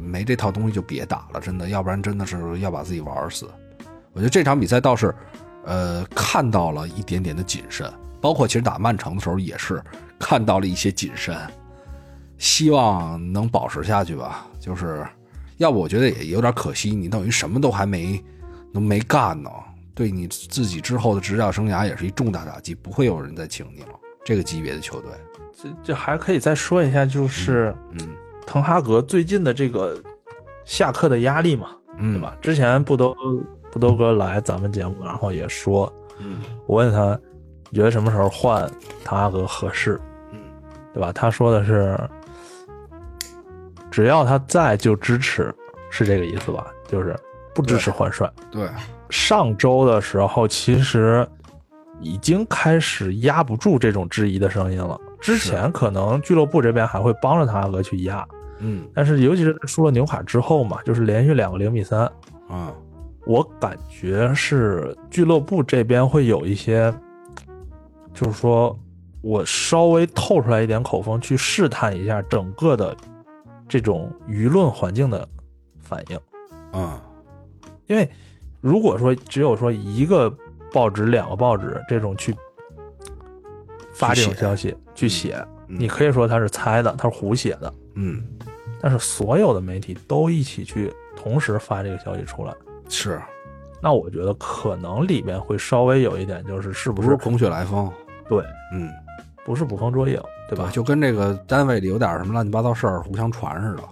[0.00, 3.50] 没这套东西就别打了，真的，要不然真的是要把自己玩死。
[4.12, 5.12] 我觉得这场比赛倒是，
[5.64, 9.82] 呃，看到了一点点的谨慎，包括其实打曼城的时候也是
[10.18, 11.36] 看到了一些谨慎，
[12.38, 14.46] 希望能保持下去吧。
[14.60, 15.06] 就是。
[15.58, 18.24] 要不我觉得也有点可惜，你等于什么都还没
[18.72, 19.50] 都没干呢，
[19.92, 23.88] 对你自己之后的执教生涯也是一重大打击，不会有人再请你了。
[24.24, 25.10] 这个级别的球队，
[25.60, 28.08] 这这还可以再说一下，就是嗯，
[28.46, 30.00] 滕哈格最近的这个
[30.64, 32.36] 下课的压力嘛，对吧？
[32.40, 33.12] 之前不都
[33.72, 36.38] 布都哥来咱们节目，然后也说，嗯，
[36.68, 37.18] 我问他，
[37.70, 38.62] 你觉得什么时候换
[39.04, 40.00] 滕哈格合适？
[40.32, 40.38] 嗯，
[40.92, 41.12] 对吧？
[41.12, 41.98] 他说的是。
[43.90, 45.52] 只要他在就支持，
[45.90, 46.66] 是这个意思吧？
[46.86, 47.16] 就是
[47.54, 48.30] 不支持换帅。
[48.50, 48.68] 对，
[49.08, 51.26] 上周的时候其实
[51.98, 55.00] 已经开始压不住这种质疑的声音了。
[55.18, 58.24] 之前可能俱乐部这边还会帮着他哥去压，
[58.58, 62.00] 嗯，但是尤其是输了纽卡之后嘛，就是连续两个零比三，
[62.48, 62.72] 啊，
[63.26, 66.92] 我感觉是俱乐部这边会有一些，
[68.18, 68.76] 就是说
[69.20, 72.96] 我稍微透出来一点口风，去试探一下整个的。
[73.70, 75.28] 这种舆论环境的
[75.78, 76.18] 反应，
[76.72, 76.98] 嗯，
[77.86, 78.10] 因为
[78.62, 80.34] 如果说只有说一个
[80.72, 82.34] 报纸、两个报纸这种去
[83.92, 88.24] 发这种消息去写，你可以说他是猜的，他是胡写的，嗯，
[88.80, 92.54] 但是所有的媒体都一起去同时发这个消息出来，
[92.88, 93.20] 是，
[93.82, 97.92] 那我觉得可能里面会稍微有一点，就是是不是空穴来风？
[98.28, 98.90] 对，嗯。
[99.44, 100.68] 不是捕风捉影，对吧？
[100.70, 103.82] 就跟这个单位里有点什么乱七八糟事儿互相传似的，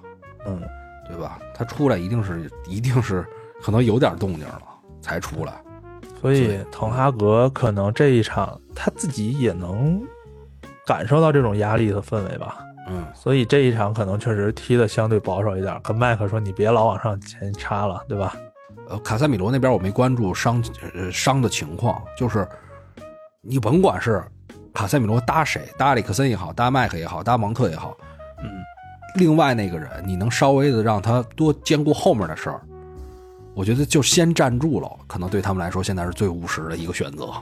[0.45, 0.61] 嗯，
[1.09, 1.39] 对吧？
[1.55, 3.25] 他出来一定是一定是
[3.63, 4.61] 可能有点动静了
[5.01, 5.55] 才出来，
[6.21, 9.99] 所以滕哈格可能这一场他自己也能
[10.85, 12.59] 感受到这种压力的氛围吧，
[12.91, 18.37] 嗯，所以这一场可能确实踢的相对保守一点，跟麦克说你别老往上前插了，对吧？
[18.91, 20.63] 呃，卡塞米罗那边我没关注伤
[20.95, 22.47] 呃伤的情况，就是
[23.47, 24.23] 你甭管是。
[24.75, 25.67] 卡塞米罗搭谁？
[25.79, 27.97] 搭里克森也好，搭麦克也好，搭蒙特也好，
[28.43, 28.51] 嗯，
[29.15, 32.61] 另外那个人，你能稍微的让他多兼顾后面的事儿，
[33.55, 37.33] 我觉得就先站住了，可能对他们来说现在是最务实的一个选择。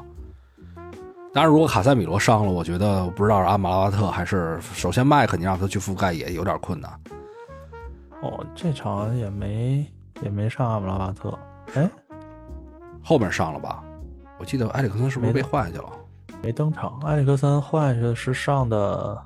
[1.32, 6.88] 当然，如果卡塞米罗伤了，我觉得不知道是阿马拉巴特还是首先麦克，你让他去覆盖也有点困难。
[8.22, 9.84] 哦，这场也没
[10.22, 11.36] 也没上阿姆拉巴特，
[11.74, 11.90] 哎，
[13.02, 13.82] 后面上了吧？
[14.44, 15.90] 我记得埃里克森是不是被换下去了？
[16.42, 19.18] 没登场，埃里克森换下去的是上的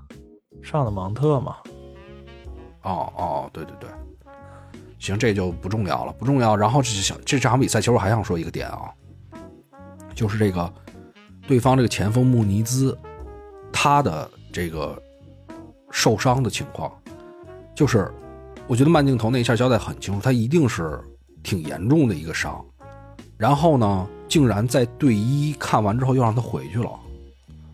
[0.62, 1.56] 上的芒特嘛？
[2.82, 3.90] 哦哦，对对对，
[5.00, 6.54] 行，这就不重要了，不重要。
[6.54, 8.94] 然后这想这场比赛，其实我还想说一个点啊，
[10.14, 10.72] 就是这个
[11.48, 12.96] 对方这个前锋穆尼兹
[13.72, 14.96] 他的这个
[15.90, 16.92] 受伤的情况，
[17.74, 18.08] 就是
[18.68, 21.02] 我觉得慢镜头那一下交代很清楚，他一定是
[21.42, 22.64] 挺严重的一个伤，
[23.36, 26.90] 然后呢，竟然在队医看完之后又让他回去了。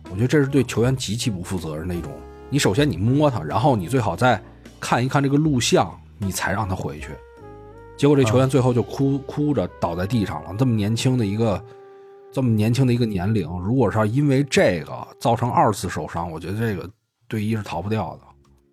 [0.09, 2.11] 我觉得这是对球员极其不负责任的一种。
[2.49, 4.41] 你首先你摸他，然后你最好再
[4.79, 7.09] 看一看这个录像，你才让他回去。
[7.97, 10.55] 结果这球员最后就哭哭着倒在地上了。
[10.57, 11.63] 这么年轻的一个，
[12.31, 16.89] 这么年轻的一个年龄，如果是因为这个造成二次受伤，我觉得这个
[17.27, 18.21] 队医是逃不掉的。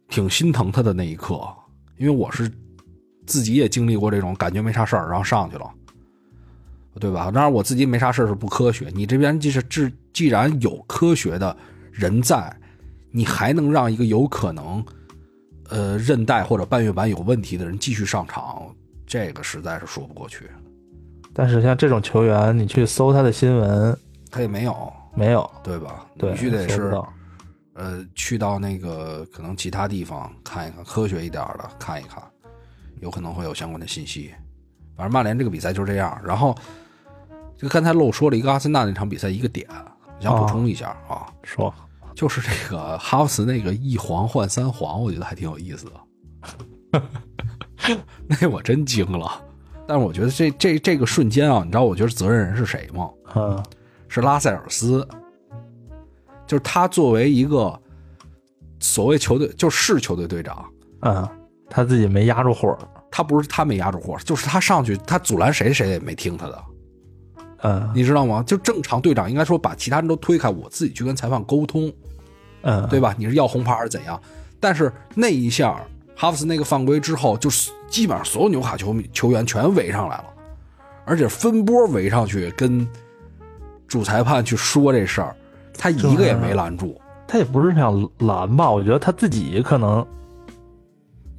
[0.08, 1.40] 挺心疼他的那一刻，
[1.96, 2.50] 因为我是
[3.26, 5.70] 自己也经历过这种感觉没啥事儿，然后上去了。
[7.00, 7.30] 对吧？
[7.30, 8.88] 当然，我自己没啥事是不科学。
[8.94, 11.56] 你这边既是既既然有科学的
[11.90, 12.54] 人在，
[13.10, 14.84] 你还能让一个有可能，
[15.70, 18.62] 呃，韧带或者半月板有问题的人继续上场，
[19.06, 20.50] 这个实在是说不过去。
[21.32, 23.98] 但是像这种球员，你去搜他的新闻，
[24.30, 26.06] 他也没有，没有，对吧？
[26.18, 26.94] 对，必须得是，
[27.72, 32.22] 呃，去到那个可能其他地方看一看，科学一点的看一看，
[33.00, 34.30] 有可能会有相关的信息。
[34.94, 36.54] 反正曼联这个比赛就是这样，然后。
[37.62, 39.66] 就刚才漏说了一个阿森纳那场比赛一个点，
[40.20, 41.72] 想补充一下啊，说。
[42.14, 45.86] 就是这个哈弗茨那个一黄换三黄，我觉得还挺有意思
[46.90, 47.02] 的，
[48.28, 49.42] 那我真惊了。
[49.86, 53.08] 但是我觉得这这这个瞬间啊，你知道我觉得责任人是谁吗？
[53.34, 53.64] 嗯，
[54.08, 55.08] 是拉塞尔斯，
[56.46, 57.80] 就是他作为一个
[58.78, 61.26] 所谓球队就是球队队长，嗯，
[61.70, 62.78] 他自己没压住火，
[63.10, 66.62] 他不是他没压住火，就是他上去他阻拦谁谁也没听他的，
[67.62, 68.42] 嗯，你知道吗？
[68.46, 71.92] 就正常队长应该说把其他人都推开，我自己去跟裁判沟通，
[72.62, 73.14] 嗯，对吧？
[73.16, 74.20] 你是要红牌还是怎样？
[74.58, 75.80] 但是那一下
[76.16, 80.24] 哈弗斯那个犯规之后，就是基本上所有纽卡球迷球员全围上来了，
[81.04, 82.86] 而且分波围上去跟
[83.88, 85.36] 主裁判去说这事儿，
[85.76, 87.00] 他一个也没拦住。
[87.28, 88.70] 他也不是想拦吧？
[88.70, 90.06] 我觉得他自己可能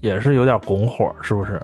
[0.01, 1.61] 也是有点拱火，是不是？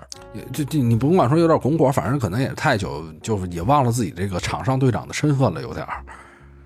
[0.52, 6.04] 就就你甭管说有点拱火，反正可能也太久，就是也忘了自己这个场上队长的身份了，有点儿。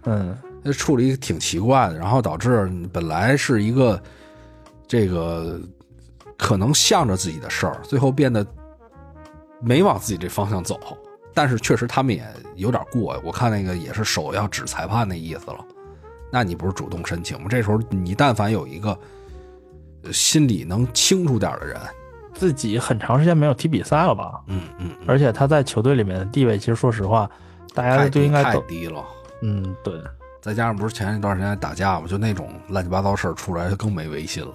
[0.04, 4.02] 嗯，那处理挺奇怪的，然后导致本来是一个
[4.88, 5.60] 这个
[6.38, 8.46] 可能向着自己的事儿，最后变得
[9.62, 10.80] 没往自己这方向走。
[11.34, 12.24] 但是确实他们也
[12.56, 15.66] 有点过，我看那个也是手要指裁判那意思了。
[16.32, 17.48] 那你不是主动申请吗？
[17.50, 18.98] 这时候你但凡有一个
[20.12, 21.80] 心里能清楚点的人，
[22.34, 24.42] 自己很长时间没有踢比赛了吧？
[24.48, 27.30] 嗯嗯，而且他在球队里面的地位，其实说实话，
[27.74, 29.04] 大家都应该太低了。
[29.42, 29.94] 嗯，对。
[30.42, 34.54] 再加上不是前一段时间打架嘛，就那种乱七八糟事儿出来，就更没威信了。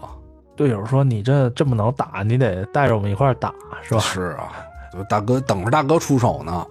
[0.55, 4.53] 队友说：“你这这么能打，你得带着我们一块打，是吧？”是啊，
[4.93, 6.67] 就大哥等着大哥出手呢。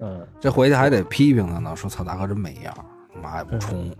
[0.00, 2.74] 嗯，这回去还得批评他呢，说：“操，大哥真没样，
[3.22, 3.90] 妈也不冲，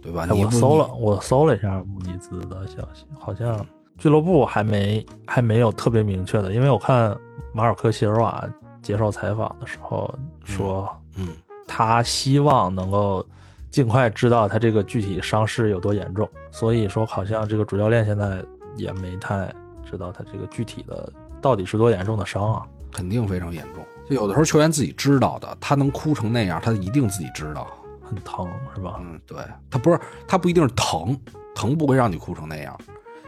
[0.00, 3.66] 对吧？”我搜了，我搜了一下穆尼兹的消息，好像
[4.00, 7.16] 俱乐部还没还没有特别明确的，因为我看
[7.52, 8.44] 马尔科席尔瓦
[8.82, 10.12] 接受采访的时候
[10.44, 11.28] 说：“嗯。”
[11.72, 13.24] 他希望能够
[13.70, 18.42] 尽快知道他这个具体伤势有多严重，所以说好像这个主教练现在
[18.74, 19.54] 也没太
[19.88, 23.84] 知道他这个具体的到底是多严重的伤啊，肯定非常严重。
[24.08, 27.68] 就有的时候球员自己知道的，他能哭成那样，他一定自己知道
[28.02, 28.96] 很疼是吧？
[28.98, 29.38] 嗯，对
[29.70, 31.16] 他不是他不一定是疼，
[31.54, 32.76] 疼不会让你哭成那样，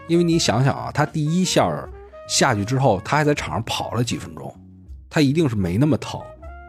[0.08, 1.88] 因为你想想啊，他第一下
[2.28, 4.54] 下去之后，他还在场上跑了几分钟，
[5.08, 6.20] 他一定是没那么疼。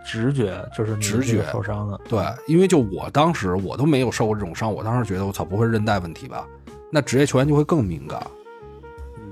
[0.06, 6.46] 直觉就是直觉受伤的，对，因为就我当时我都没有受过这种伤，我当时觉得我操不会韧带问题吧？
[6.92, 8.22] 那职业球员就会更敏感，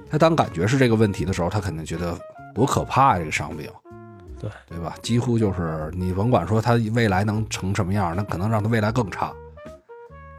[0.09, 2.17] 他当感觉是这个问题的时候，他肯定觉得
[2.55, 3.69] 多可怕这个伤病，
[4.39, 4.95] 对对吧？
[5.01, 9.33] 几乎就是你甭管说他未来能成什么样，那可能让他未来更差。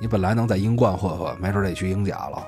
[0.01, 2.43] 你本来能在英冠混混，没准得去英甲了，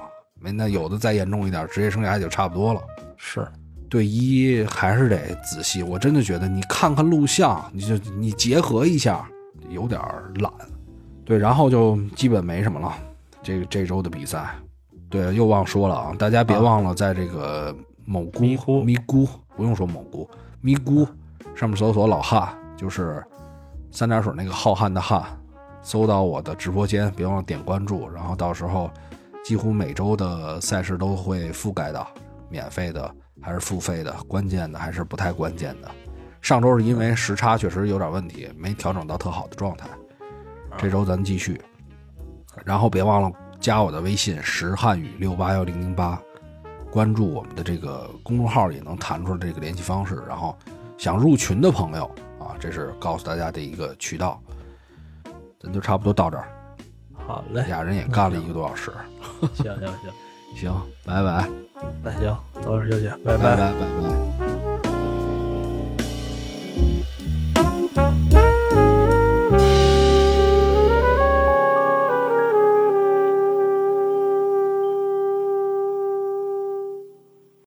[0.45, 2.83] 没那有的再严重一点，职业生涯也就差不多了。
[3.17, 3.49] 是。
[3.89, 9.27] 对一还是得仔细，我真的觉得你看看录像，你就你结合一下，
[9.71, 10.01] 有点
[10.41, 10.53] 懒。
[11.25, 12.93] 对，然后就基本没什么了。
[13.43, 14.55] 这个这周的比赛，
[15.09, 17.75] 对，又忘说了啊，大家别忘了在这个
[18.05, 19.27] 某咕咪咕咪咕，
[19.57, 20.29] 不用说某咕
[20.61, 21.07] 咪咕
[21.55, 23.25] 上面搜索老汉，就是
[23.93, 25.23] 三点水那个浩瀚的瀚，
[25.83, 28.91] 搜到我的直播间，别忘了点关注，然后到时候
[29.45, 32.09] 几乎每周的赛事都会覆盖到，
[32.49, 33.15] 免费的。
[33.43, 35.91] 还是付费的，关键的还是不太关键的。
[36.41, 39.87] 上周是因为时差确实有点问题，没调整到特好的状态。
[40.79, 41.61] 这周咱继续，
[42.65, 43.31] 然后别忘了
[43.61, 46.19] 加我的微信“石汉语六八幺零零八”，
[46.91, 50.23] 关注我们的这个公众号也能弹出来这个联系方式。
[50.27, 50.57] 然后
[50.97, 52.07] 想入群的朋友
[52.39, 54.41] 啊，这是告诉大家的一个渠道。
[55.61, 56.49] 咱就差不多到这儿。
[57.27, 58.91] 好嘞，俩人也干了一个多小时。
[59.55, 60.13] 行行行，
[60.55, 61.49] 行，拜拜。
[62.03, 64.44] 那行，早点休息，拜拜拜拜拜。